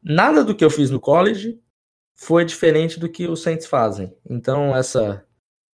[0.03, 1.60] nada do que eu fiz no college
[2.16, 4.16] foi diferente do que os Saints fazem.
[4.28, 5.24] Então essa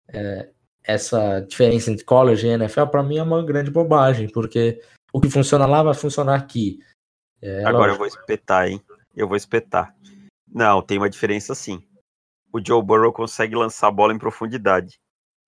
[0.08, 0.50] é,
[0.82, 4.80] essa diferença entre college e NFL para mim é uma grande bobagem, porque
[5.12, 6.80] o que funciona lá vai funcionar aqui.
[7.40, 7.94] É, Agora lógico.
[7.94, 8.82] eu vou espetar, hein?
[9.14, 9.94] Eu vou espetar.
[10.48, 11.82] Não, tem uma diferença sim.
[12.52, 15.00] O Joe Burrow consegue lançar a bola em profundidade.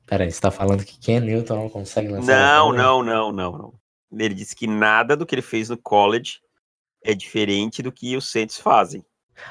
[0.07, 3.75] Peraí, você tá falando que Ken Newton não consegue lançar Não, não, não, não, não.
[4.13, 6.41] Ele disse que nada do que ele fez no college
[7.03, 9.05] é diferente do que os Saints fazem.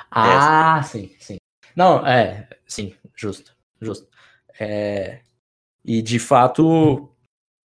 [0.10, 0.89] Ah, Essa.
[0.89, 1.38] sim, sim.
[1.76, 4.08] Não, é, sim, justo, justo.
[4.60, 5.22] É,
[5.84, 7.10] e de fato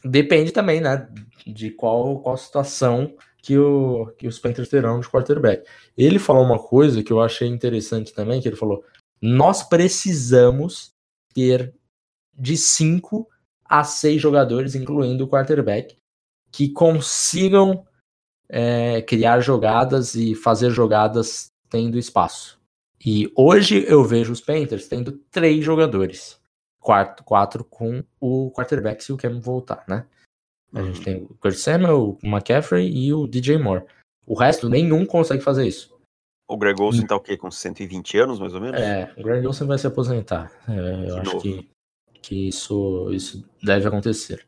[0.03, 1.07] depende também, né,
[1.45, 5.67] de qual, qual situação que, o, que os Panthers terão de quarterback.
[5.97, 8.83] Ele falou uma coisa que eu achei interessante também, que ele falou:
[9.21, 10.93] nós precisamos
[11.33, 11.73] ter
[12.37, 13.27] de 5
[13.63, 15.97] a 6 jogadores, incluindo o quarterback,
[16.51, 17.85] que consigam
[18.47, 22.59] é, criar jogadas e fazer jogadas tendo espaço.
[23.03, 26.39] E hoje eu vejo os Panthers tendo três jogadores.
[26.79, 30.05] Quatro, quatro com o quarterback se o Cam voltar, né?
[30.73, 33.85] A gente tem o Kurt Samuel, o McCaffrey e o DJ Moore.
[34.25, 35.94] O resto, nenhum consegue fazer isso.
[36.47, 37.35] O Greg Olsen tá o quê?
[37.35, 38.79] Com 120 anos, mais ou menos?
[38.79, 40.51] É, o Greg Olsen vai se aposentar.
[40.69, 41.41] É, eu acho novo.
[41.41, 41.75] que
[42.25, 44.45] que isso, isso deve acontecer.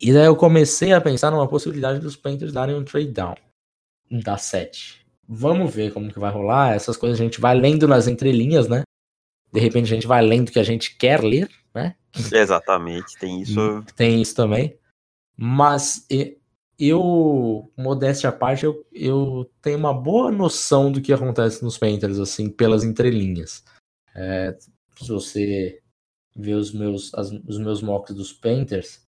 [0.00, 3.36] E daí eu comecei a pensar numa possibilidade dos Panthers darem um trade down
[4.10, 5.06] da 7.
[5.26, 6.74] Vamos ver como que vai rolar.
[6.74, 8.82] Essas coisas a gente vai lendo nas entrelinhas, né?
[9.52, 11.94] De repente a gente vai lendo o que a gente quer ler, né?
[12.32, 13.84] Exatamente, tem isso.
[13.94, 14.76] Tem isso também.
[15.36, 16.06] Mas
[16.78, 22.18] eu, modéstia à parte, eu, eu tenho uma boa noção do que acontece nos Panthers,
[22.18, 23.64] assim, pelas entrelinhas.
[24.14, 24.56] É,
[24.96, 25.80] se você
[26.36, 29.02] ver os meus, as, os meus mocks dos Panthers,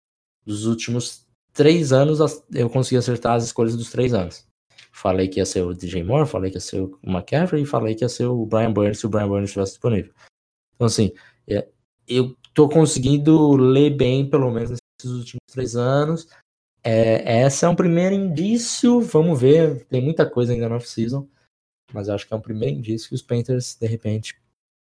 [0.44, 2.18] dos últimos três anos
[2.52, 4.46] eu consegui acertar as escolhas dos três anos.
[4.92, 7.94] Falei que ia ser o DJ Moore, falei que ia ser o McCaffrey e falei
[7.94, 10.12] que ia ser o Brian Burns se o Brian Burns estivesse disponível.
[10.74, 11.12] Então, assim,
[11.48, 11.68] é,
[12.06, 16.28] eu tô conseguindo ler bem, pelo menos nesses últimos três anos.
[16.86, 21.26] É, essa é um primeiro indício, vamos ver, tem muita coisa ainda no off-season,
[21.92, 24.38] mas acho que é um primeiro indício que os Panthers, de repente,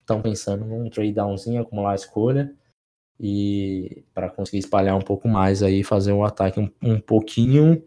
[0.01, 2.55] estão pensando num trade downzinho, acumular a escolha
[3.19, 7.83] e para conseguir espalhar um pouco mais aí, fazer um ataque um, um pouquinho,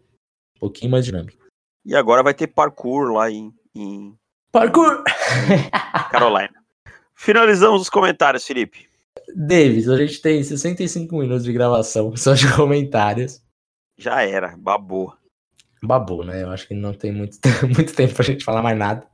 [0.56, 1.46] um pouquinho mais dinâmico.
[1.84, 4.14] E agora vai ter parkour lá em, em...
[4.50, 5.04] parkour
[6.10, 6.60] Carolina.
[7.14, 8.88] Finalizamos os comentários, Felipe.
[9.36, 13.40] Davis, a gente tem 65 minutos de gravação só de comentários.
[14.00, 15.14] Já era, babou.
[15.82, 16.42] Babou, né?
[16.42, 17.38] Eu acho que não tem muito,
[17.76, 19.06] muito tempo pra gente falar mais nada.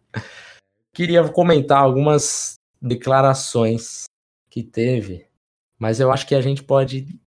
[0.94, 4.04] Queria comentar algumas declarações
[4.48, 5.26] que teve,
[5.76, 7.20] mas eu acho que a gente pode.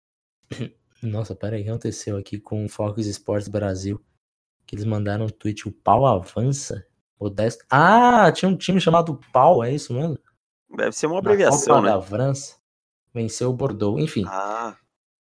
[1.04, 4.02] Nossa, peraí, o que aconteceu aqui com o Focus Sports Brasil?
[4.66, 6.88] Que eles mandaram um tweet, o pau avança?
[7.20, 7.66] Modesto.
[7.70, 10.18] Ah, tinha um time chamado Pau, é isso mesmo?
[10.78, 11.94] Deve ser uma abreviação, Copa né?
[11.94, 12.56] da França.
[13.14, 14.24] Venceu o Bordeaux, enfim.
[14.26, 14.78] Ah.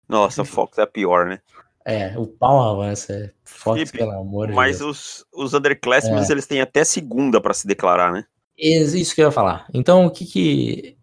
[0.08, 1.40] Nossa, Fox é a pior, né?
[1.88, 3.12] É, o pau avança.
[3.12, 5.24] É Fox, pelo amor de Mas Deus.
[5.32, 6.32] os, os underclassmen, É.
[6.32, 8.26] eles têm até segunda pra se declarar, né?
[8.58, 9.68] Isso que eu ia falar.
[9.72, 10.98] Então, o que que.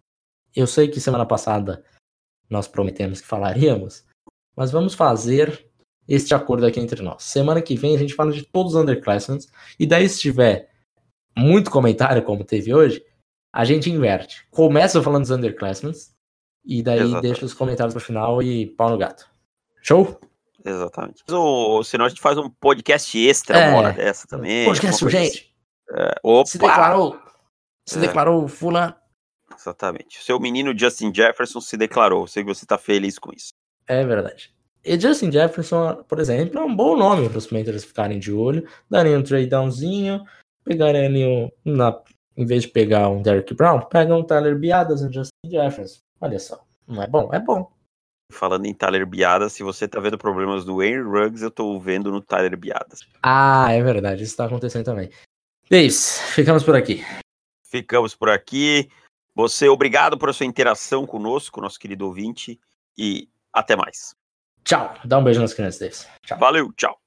[0.54, 1.82] Eu sei que semana passada
[2.50, 4.04] nós prometemos que falaríamos,
[4.54, 5.66] mas vamos fazer
[6.06, 7.22] este acordo aqui entre nós.
[7.22, 9.38] Semana que vem a gente fala de todos os underclassmen,
[9.78, 10.70] e daí, se tiver
[11.36, 13.02] muito comentário, como teve hoje,
[13.52, 14.46] a gente inverte.
[14.50, 15.94] Começa falando dos underclassmen,
[16.64, 17.22] e daí Exatamente.
[17.22, 19.26] deixa os comentários pro final e pau no gato.
[19.80, 20.20] Show?
[20.64, 21.22] Exatamente.
[21.30, 23.68] Ou, senão a gente faz um podcast extra É.
[23.68, 24.64] uma hora dessa também.
[24.64, 25.54] Podcast alguma coisa urgente.
[25.90, 26.04] assim.
[26.40, 26.44] É!
[26.46, 27.18] Se declarou.
[27.88, 28.00] Se É.
[28.00, 28.94] declarou fulano.
[29.56, 30.18] Exatamente.
[30.18, 32.26] O seu menino Justin Jefferson se declarou.
[32.26, 33.50] Sei que você tá feliz com isso.
[33.86, 34.52] É verdade.
[34.84, 38.66] E Justin Jefferson, por exemplo, é um bom nome para os Panthers ficarem de olho.
[38.90, 40.22] Darem um trade downzinho,
[40.64, 41.50] pegarem ali um.
[41.64, 41.98] Na,
[42.36, 46.00] em vez de pegar um Derrick Brown, pegam um Tyler Biadas e um Justin Jefferson.
[46.20, 46.62] Olha só.
[46.88, 47.30] Não é bom?
[47.32, 47.70] É bom.
[48.32, 52.10] Falando em Tyler Biadas, se você tá vendo problemas do Aaron Ruggs, eu tô vendo
[52.10, 53.00] no Tyler Biadas.
[53.22, 54.22] Ah, é verdade.
[54.22, 55.10] Isso está acontecendo também.
[55.70, 57.04] Davis, ficamos por aqui.
[57.64, 58.88] Ficamos por aqui.
[59.34, 62.58] Você, obrigado por sua interação conosco, nosso querido ouvinte,
[62.96, 64.14] e até mais.
[64.64, 64.94] Tchau.
[65.04, 66.08] Dá um beijo nas crianças, Davis.
[66.24, 66.38] Tchau.
[66.38, 67.03] Valeu, tchau.